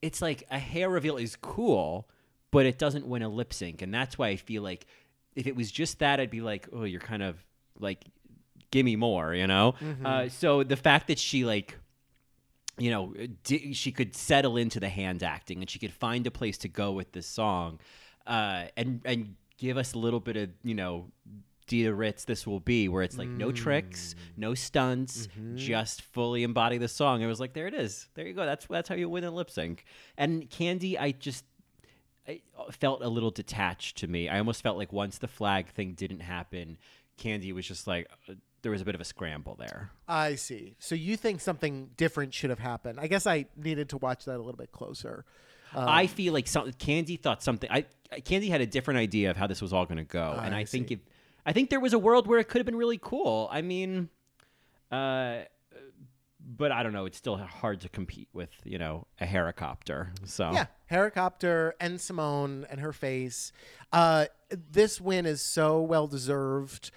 [0.00, 2.08] it's like a hair reveal is cool,
[2.50, 4.86] but it doesn't win a lip sync, and that's why I feel like
[5.34, 7.36] if it was just that, I'd be like, oh, you're kind of
[7.78, 8.04] like,
[8.70, 9.74] give me more, you know.
[10.04, 11.78] Uh, so the fact that she like
[12.78, 16.56] you know, she could settle into the hand acting and she could find a place
[16.58, 17.78] to go with this song,
[18.26, 21.06] uh, and and give us a little bit of you know,
[21.72, 24.38] Dita Ritz, this will be where it's like no tricks, mm.
[24.38, 25.56] no stunts, mm-hmm.
[25.56, 27.22] just fully embody the song.
[27.22, 28.44] It was like there it is, there you go.
[28.44, 29.84] That's that's how you win a lip sync.
[30.18, 31.44] And Kandy, I just.
[32.28, 34.28] I uh, felt a little detached to me.
[34.28, 36.78] I almost felt like once the flag thing didn't happen,
[37.18, 39.90] Kandy was just like uh, there was a bit of a scramble there.
[40.06, 40.76] I see.
[40.78, 43.00] So you think something different should have happened?
[43.00, 45.24] I guess I needed to watch that a little bit closer.
[45.74, 47.68] Um, I feel like some, Kandy thought something.
[47.70, 47.86] I
[48.20, 50.60] Kandy had a different idea of how this was all going to go, and I
[50.60, 51.00] I, think see.
[51.44, 53.48] I think there was a world where it could have been really cool.
[53.50, 54.08] I mean,
[54.90, 55.40] uh,
[56.56, 57.06] but I don't know.
[57.06, 60.12] It's still hard to compete with you know a helicopter.
[60.24, 63.52] So Yeah, Helicopter and Symone and her face.
[63.92, 66.90] Uh, this win is so well deserved.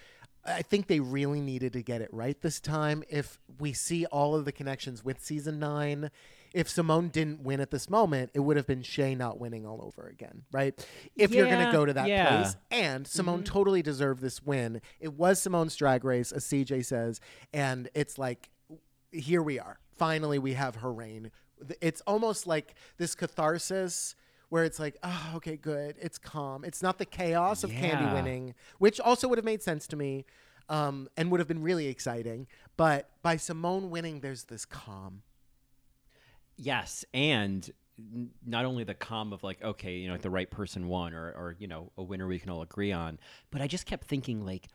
[0.45, 3.03] I think they really needed to get it right this time.
[3.09, 6.11] If we see all of the connections with season nine,
[6.56, 9.84] if Symone didn't win at this moment, it would have been Shea not winning all
[9.84, 10.73] over again, right?
[11.18, 12.30] If you're going to go to that yeah.
[12.30, 12.56] place.
[12.72, 14.80] And Symone totally deserved this win.
[15.02, 17.19] It was Symone's drag race, as CJ says.
[17.53, 18.49] And it's like,
[19.11, 19.80] here we are.
[19.98, 21.30] Finally, we have her reign.
[21.82, 24.15] It's almost like this catharsis
[24.48, 25.98] where it's like, oh, okay, good.
[25.99, 26.64] It's calm.
[26.64, 30.23] It's not the chaos of Kandy winning, which also would have made sense to me
[30.69, 32.48] um, and would have been really exciting.
[32.77, 35.23] But by Symone winning, there's this calm.
[36.57, 37.69] Yes, and
[38.45, 41.56] not only the calm of like, okay, you know, the right person won, or or
[41.60, 43.19] you know, a winner we can all agree on,
[43.52, 44.68] but I just kept thinking like,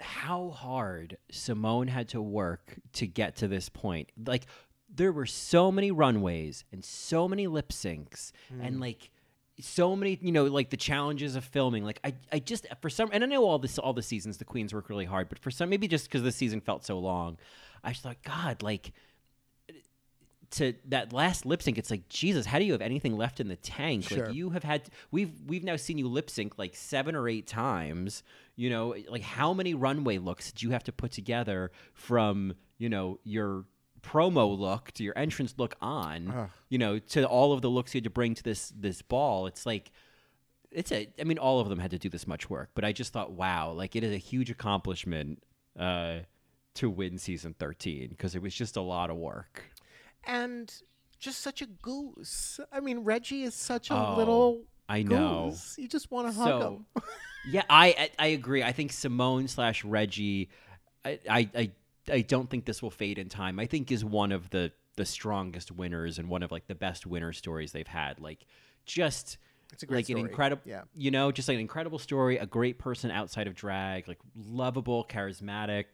[0.00, 4.10] how hard Symone had to work to get to this point.
[4.26, 4.46] Like,
[4.94, 8.80] there were so many runways and so many lip syncs, and mm.
[8.80, 9.10] like.
[9.60, 11.84] So many, you know, like the challenges of filming.
[11.84, 14.44] Like I, I just for some, and I know all this, all the seasons, the
[14.44, 17.38] queens work really hard, but for some, maybe just because the season felt so long,
[17.84, 18.92] I just thought, God, like
[20.54, 22.46] to that last lip sync, it's like Jesus.
[22.46, 24.04] How do you have anything left in the tank?
[24.04, 24.26] Sure.
[24.26, 27.46] Like you have had we've we've now seen you lip sync like seven or eight
[27.46, 28.22] times.
[28.56, 32.88] You know, like how many runway looks did you have to put together from you
[32.88, 33.64] know your
[34.02, 36.28] promo look to your entrance look on?
[36.68, 39.46] You know, to all of the looks you had to bring to this this ball.
[39.46, 39.90] It's like
[40.74, 42.90] it's a i mean all of them had to do this much work but i
[42.92, 45.40] just thought wow like it is a huge accomplishment
[45.78, 46.18] uh
[46.74, 49.70] to win season 13 because it was just a lot of work
[50.26, 50.72] And
[51.18, 52.60] just such a goose.
[52.72, 55.50] I mean, Reggie is such a Oh, little I know.
[55.50, 55.76] goose.
[55.78, 57.02] You just want to hug So- him.
[57.46, 60.48] yeah i I, I agree i think simone slash reggie
[61.04, 61.70] I, I i
[62.10, 65.04] i don't think this will fade in time i think is one of the the
[65.04, 68.46] strongest winners and one of like the best winner stories they've had like
[68.86, 69.36] just
[69.74, 70.20] It's a great like story.
[70.22, 70.84] an incredible Yeah.
[70.96, 75.04] you know just like an incredible story a great person outside of drag like lovable
[75.04, 75.84] charismatic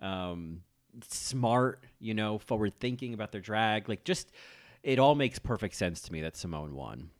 [0.00, 0.60] um
[1.08, 3.88] smart, you know, forward thinking about their drag.
[3.88, 4.30] Like just
[4.82, 7.10] it all makes perfect sense to me that Symone won.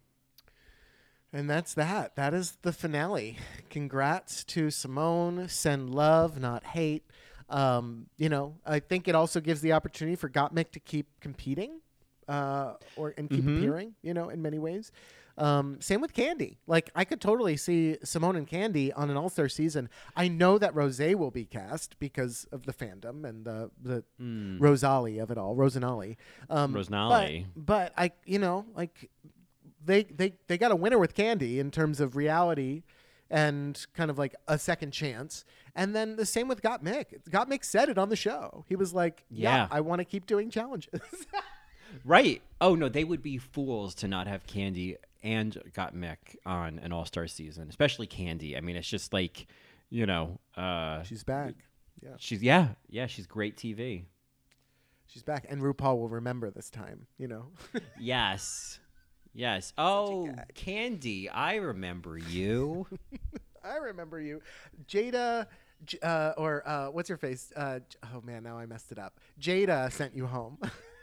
[1.32, 2.15] And that's that.
[2.16, 3.39] That is the finale.
[3.70, 5.49] Congrats to Symone.
[5.49, 7.05] Send love, not hate.
[7.49, 11.81] Um, you know, I think it also gives the opportunity for Gottmik to keep competing,
[12.28, 13.94] uh, or and keep appearing.
[14.03, 14.93] You know, in many ways.
[15.38, 16.56] Um, same with Kandy.
[16.66, 19.88] Like I could totally see Symone and Kandy on an All Star season.
[20.16, 24.04] I know that Rosé will be cast because of the fandom and the the
[24.60, 26.16] Rosalie of it all, Rosanali.
[26.50, 27.46] Um, Rosanali.
[27.56, 29.10] But, but I, you know, like
[29.84, 32.82] they they they got a winner with Kandy in terms of reality
[33.30, 35.44] and kind of like a second chance.
[35.74, 37.30] And then the same with Gottmik.
[37.30, 38.66] Got Mick said it on the show.
[38.68, 39.68] He was like, "Yeah, Yeah.
[39.70, 41.00] I want to keep doing challenges."
[42.04, 42.40] Right.
[42.60, 47.05] Oh no, they would be fools to not have Kandy and Gottmik on an All
[47.05, 48.57] Star season, especially Kandy.
[48.57, 49.47] I mean, it's just like,
[49.90, 51.55] you know, uh, She's back.
[52.03, 54.05] Yeah, she's yeah, yeah, she's great TV.
[55.07, 57.07] she's back, and RuPaul will remember this time.
[57.19, 57.47] You know,
[58.01, 58.81] Yes,
[59.35, 59.73] yes.
[59.78, 62.86] Oh, Kandy, I remember you.
[63.65, 64.43] I remember you,
[64.89, 65.47] Jaida.
[66.03, 67.53] Uh, or uh, what's your face?
[67.57, 67.81] Uh,
[68.15, 69.19] oh man, now I messed it up.
[69.40, 70.59] Jaida sent you home.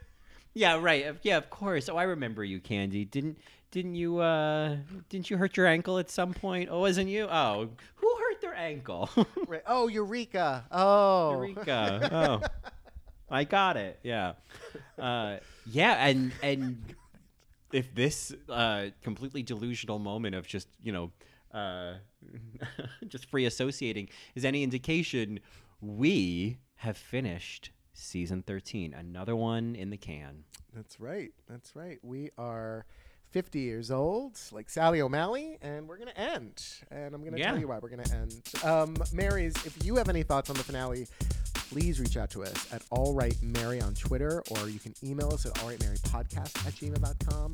[0.53, 1.15] yeah, right.
[1.21, 1.89] Yeah, of course.
[1.89, 3.09] Oh, I remember you, Kandy.
[3.09, 3.39] Didn't
[3.71, 4.77] didn't you uh
[5.09, 6.69] didn't you hurt your ankle at some point?
[6.71, 7.27] Oh, wasn't you?
[7.29, 9.09] Oh, who hurt their ankle?
[9.67, 10.65] Oh, Eureka.
[10.71, 12.41] Oh, Eureka.
[13.31, 13.99] Oh, I got it.
[14.01, 14.33] Yeah,
[14.97, 16.95] uh, yeah, and and
[17.71, 21.11] if this uh, completely delusional moment of just you know
[21.53, 21.93] uh,
[23.07, 25.39] just free associating is any indication,
[25.81, 28.93] we have finished season thirteen.
[28.95, 30.43] Another one in the can.
[30.73, 31.31] That's right.
[31.47, 31.99] That's right.
[32.01, 32.85] We are
[33.31, 36.63] 50 years old, like Sally O'Malley, and we're going to end.
[36.89, 37.51] And I'm going to Yeah.
[37.51, 38.41] tell you why we're going to end.
[38.63, 41.07] Um, Marys, if you have any thoughts on the finale,
[41.69, 45.31] please reach out to us at All Right Mary on Twitter, or you can email
[45.31, 47.53] us at allrightmarypodcast at gmail.com.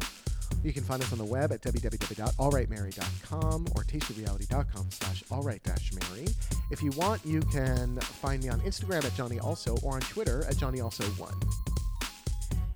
[0.63, 6.27] You can find us on the web at www.allrightmary.com or tastyreality.com slash allright-mary.
[6.71, 10.45] If you want, you can find me on Instagram at Johnny Also or on Twitter
[10.45, 11.74] at Johnny Also1.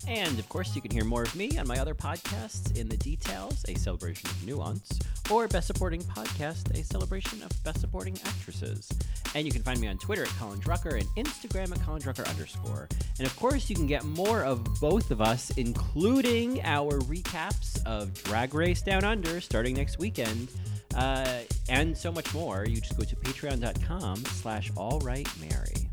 [0.09, 2.97] And of course, you can hear more of me on my other podcasts, In the
[2.97, 4.99] Details, a celebration of nuance,
[5.29, 8.89] or Best Supporting Podcast, a celebration of Best Supporting Actresses.
[9.35, 12.27] And you can find me on Twitter at Colin Drucker and Instagram at Colin Drucker
[12.27, 12.89] underscore.
[13.19, 18.11] And of course, you can get more of both of us, including our recaps of
[18.23, 20.49] Drag Race Down Under starting next weekend.
[20.95, 22.65] Uh, and so much more.
[22.65, 25.87] You just go to patreon.com slash all right Mary.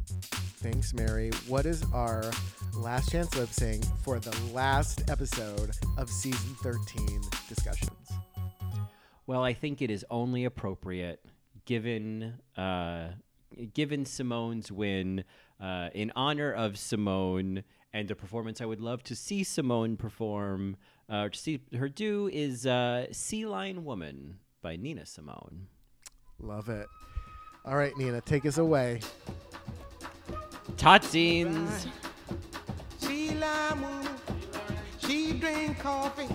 [0.61, 1.31] Thanks, Mary.
[1.47, 2.31] What is our
[2.79, 8.11] last chance lip sync for the last episode of season 13 discussions?
[9.27, 11.25] Well, I think it is only appropriate,
[11.65, 13.09] given uh,
[13.75, 15.25] given Symone's win,
[15.61, 20.77] uh, in honor of Symone and the performance I would love to see Symone perform,
[21.11, 25.67] uh, or to see her do, is uh, "Sea Lion Woman" by Nina Simone.
[26.39, 26.87] Love it.
[27.65, 29.01] All right, Nina, take us away.
[30.77, 31.87] Totsines.
[33.41, 34.09] Lime woman,
[34.99, 36.29] she drink coffee,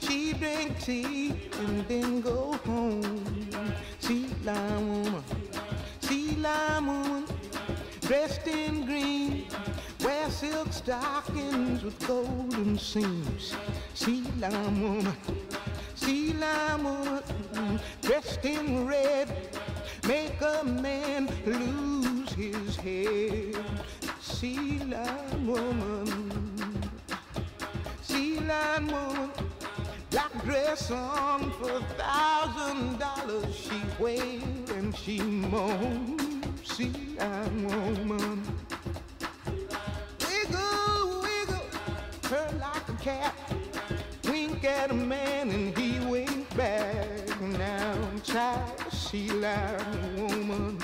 [0.00, 3.46] she drink tea, and then go home.
[4.00, 5.24] She lime woman,
[6.02, 7.24] she lime woman,
[8.02, 9.46] dressed in green,
[10.04, 13.54] wear silk stockings with golden seams.
[13.94, 15.16] She lime woman,
[15.94, 19.34] she lime woman, dressed in red,
[20.06, 23.56] make a man lose his head.
[24.46, 26.40] Sea lion woman,
[28.00, 29.30] sea lion woman,
[30.10, 33.56] black dress on for a thousand dollars.
[33.56, 36.46] She wailed and she moaned.
[36.62, 38.42] Sea lion woman,
[40.20, 41.66] wiggle, wiggle,
[42.30, 43.34] her like a cat.
[44.26, 47.40] Wink at a man and he winked back.
[47.40, 50.78] Now I'm tired, sea lion woman.